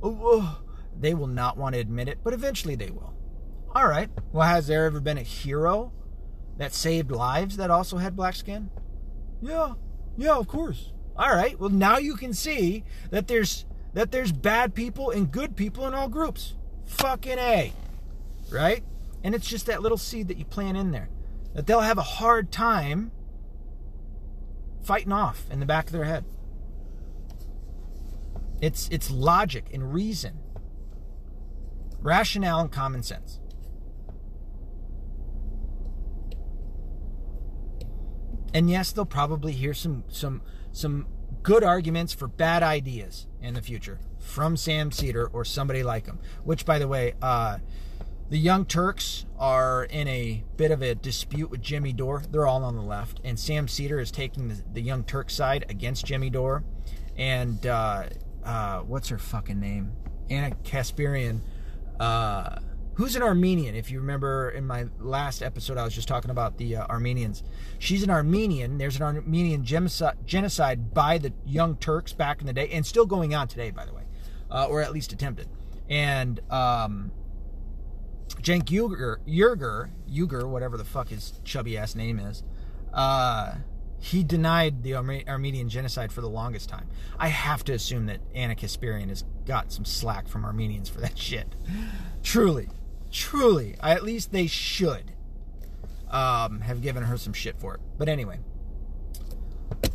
Oh, 0.03 0.19
oh, 0.23 0.61
they 0.97 1.13
will 1.13 1.27
not 1.27 1.57
want 1.57 1.75
to 1.75 1.81
admit 1.81 2.07
it, 2.07 2.19
but 2.23 2.33
eventually 2.33 2.75
they 2.75 2.89
will. 2.89 3.13
All 3.73 3.87
right. 3.87 4.09
Well, 4.31 4.47
has 4.47 4.67
there 4.67 4.85
ever 4.85 4.99
been 4.99 5.17
a 5.17 5.23
hero 5.23 5.93
that 6.57 6.73
saved 6.73 7.11
lives 7.11 7.57
that 7.57 7.71
also 7.71 7.97
had 7.97 8.15
black 8.15 8.35
skin? 8.35 8.69
Yeah. 9.41 9.73
Yeah, 10.17 10.37
of 10.37 10.47
course. 10.47 10.91
All 11.15 11.33
right. 11.33 11.59
Well, 11.59 11.69
now 11.69 11.97
you 11.97 12.15
can 12.15 12.33
see 12.33 12.83
that 13.11 13.27
there's 13.27 13.65
that 13.93 14.11
there's 14.11 14.31
bad 14.31 14.73
people 14.73 15.09
and 15.09 15.31
good 15.31 15.55
people 15.55 15.87
in 15.87 15.93
all 15.93 16.07
groups. 16.07 16.55
Fucking 16.85 17.37
A. 17.39 17.73
Right? 18.51 18.83
And 19.23 19.35
it's 19.35 19.47
just 19.47 19.65
that 19.67 19.81
little 19.81 19.97
seed 19.97 20.27
that 20.29 20.37
you 20.37 20.45
plant 20.45 20.77
in 20.77 20.91
there. 20.91 21.09
That 21.53 21.67
they'll 21.67 21.81
have 21.81 21.97
a 21.97 22.03
hard 22.03 22.51
time 22.51 23.11
fighting 24.81 25.11
off 25.11 25.45
in 25.51 25.59
the 25.59 25.65
back 25.65 25.87
of 25.87 25.91
their 25.91 26.05
head. 26.05 26.25
It's 28.61 28.87
it's 28.89 29.09
logic 29.09 29.65
and 29.73 29.91
reason. 29.91 30.39
Rationale 31.99 32.61
and 32.61 32.71
common 32.71 33.03
sense. 33.03 33.39
And 38.53 38.69
yes, 38.69 38.91
they'll 38.91 39.05
probably 39.05 39.53
hear 39.53 39.73
some 39.73 40.03
some 40.07 40.41
some 40.71 41.07
good 41.41 41.63
arguments 41.63 42.13
for 42.13 42.27
bad 42.27 42.61
ideas 42.61 43.27
in 43.41 43.55
the 43.55 43.61
future 43.61 43.99
from 44.19 44.55
Sam 44.55 44.91
Seder 44.91 45.27
or 45.27 45.43
somebody 45.43 45.83
like 45.83 46.05
him. 46.05 46.19
Which, 46.43 46.65
by 46.65 46.77
the 46.77 46.87
way, 46.87 47.13
uh, 47.21 47.57
the 48.29 48.37
Young 48.37 48.65
Turks 48.65 49.25
are 49.39 49.85
in 49.85 50.07
a 50.07 50.43
bit 50.55 50.71
of 50.71 50.81
a 50.81 50.95
dispute 50.95 51.49
with 51.49 51.61
Jimmy 51.61 51.93
Dore. 51.93 52.23
They're 52.29 52.47
all 52.47 52.63
on 52.63 52.75
the 52.75 52.81
left, 52.81 53.19
and 53.23 53.39
Sam 53.39 53.67
Seder 53.67 53.99
is 53.99 54.11
taking 54.11 54.49
the, 54.49 54.63
the 54.71 54.81
Young 54.81 55.03
Turk 55.03 55.29
side 55.29 55.65
against 55.67 56.05
Jimmy 56.05 56.29
Dore. 56.29 56.63
And 57.17 57.65
uh, 57.65 58.05
uh, 58.43 58.79
what's 58.79 59.09
her 59.09 59.17
fucking 59.17 59.59
name? 59.59 59.93
Ana 60.29 60.55
Kasparian. 60.63 61.41
Uh, 61.99 62.55
who's 62.95 63.15
an 63.15 63.21
Armenian. 63.21 63.75
If 63.75 63.89
you 63.89 63.99
remember 63.99 64.49
in 64.51 64.65
my 64.65 64.85
last 64.99 65.41
episode, 65.41 65.77
I 65.77 65.83
was 65.83 65.93
just 65.93 66.07
talking 66.07 66.31
about 66.31 66.57
the 66.57 66.77
uh, 66.77 66.85
Armenians. 66.87 67.43
She's 67.79 68.03
an 68.03 68.09
Armenian. 68.09 68.77
There's 68.77 68.95
an 68.95 69.03
Armenian 69.03 69.63
genocide 69.63 70.93
by 70.93 71.17
the 71.17 71.33
Young 71.45 71.77
Turks 71.77 72.13
back 72.13 72.41
in 72.41 72.47
the 72.47 72.53
day, 72.53 72.69
and 72.69 72.85
still 72.85 73.05
going 73.05 73.33
on 73.33 73.47
today, 73.47 73.71
by 73.71 73.85
the 73.85 73.93
way, 73.93 74.03
uh, 74.49 74.67
or 74.67 74.81
at 74.81 74.91
least 74.91 75.13
attempted. 75.13 75.47
And 75.89 76.39
um, 76.51 77.11
Cenk 78.41 78.65
Uygur, 78.65 79.17
Uygur, 79.27 79.89
Uygur, 80.09 80.47
whatever 80.47 80.77
the 80.77 80.85
fuck 80.85 81.09
his 81.09 81.33
chubby 81.43 81.77
ass 81.77 81.95
name 81.95 82.19
is, 82.19 82.43
uh, 82.93 83.55
he 84.01 84.23
denied 84.23 84.81
the 84.81 84.95
Armenian 84.95 85.69
genocide 85.69 86.11
for 86.11 86.21
the 86.21 86.29
longest 86.29 86.67
time. 86.67 86.89
I 87.19 87.27
have 87.27 87.63
to 87.65 87.73
assume 87.73 88.07
that 88.07 88.19
Ana 88.33 88.55
Kasparian 88.55 89.09
has 89.09 89.23
got 89.45 89.71
some 89.71 89.85
slack 89.85 90.27
from 90.27 90.43
Armenians 90.43 90.89
for 90.89 90.99
that 91.01 91.17
shit. 91.17 91.55
Truly. 92.23 92.67
Truly. 93.11 93.75
at 93.79 94.03
least 94.03 94.31
they 94.31 94.47
should 94.47 95.11
um, 96.09 96.61
have 96.61 96.81
given 96.81 97.03
her 97.03 97.15
some 97.15 97.31
shit 97.31 97.59
for 97.59 97.75
it. 97.75 97.81
But 97.99 98.09
anyway, 98.09 98.39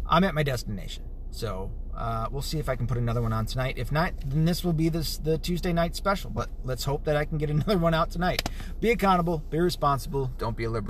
I'm 0.08 0.22
at 0.22 0.34
my 0.34 0.44
destination. 0.44 1.02
So 1.32 1.72
uh, 1.96 2.28
we'll 2.30 2.42
see 2.42 2.58
if 2.58 2.68
I 2.68 2.76
can 2.76 2.86
put 2.86 2.98
another 2.98 3.22
one 3.22 3.32
on 3.32 3.46
tonight. 3.46 3.74
If 3.76 3.90
not, 3.90 4.12
then 4.24 4.44
this 4.44 4.62
will 4.62 4.72
be 4.72 4.88
this 4.88 5.18
the 5.18 5.36
Tuesday 5.36 5.72
night 5.72 5.96
special. 5.96 6.30
But 6.30 6.48
let's 6.62 6.84
hope 6.84 7.04
that 7.04 7.16
I 7.16 7.24
can 7.24 7.38
get 7.38 7.50
another 7.50 7.78
one 7.88 7.92
out 7.92 8.10
tonight. 8.10 8.48
Be 8.80 8.90
accountable, 8.90 9.38
be 9.50 9.58
responsible, 9.58 10.30
don't 10.38 10.56
be 10.56 10.64
a 10.64 10.70
liberal. 10.70 10.84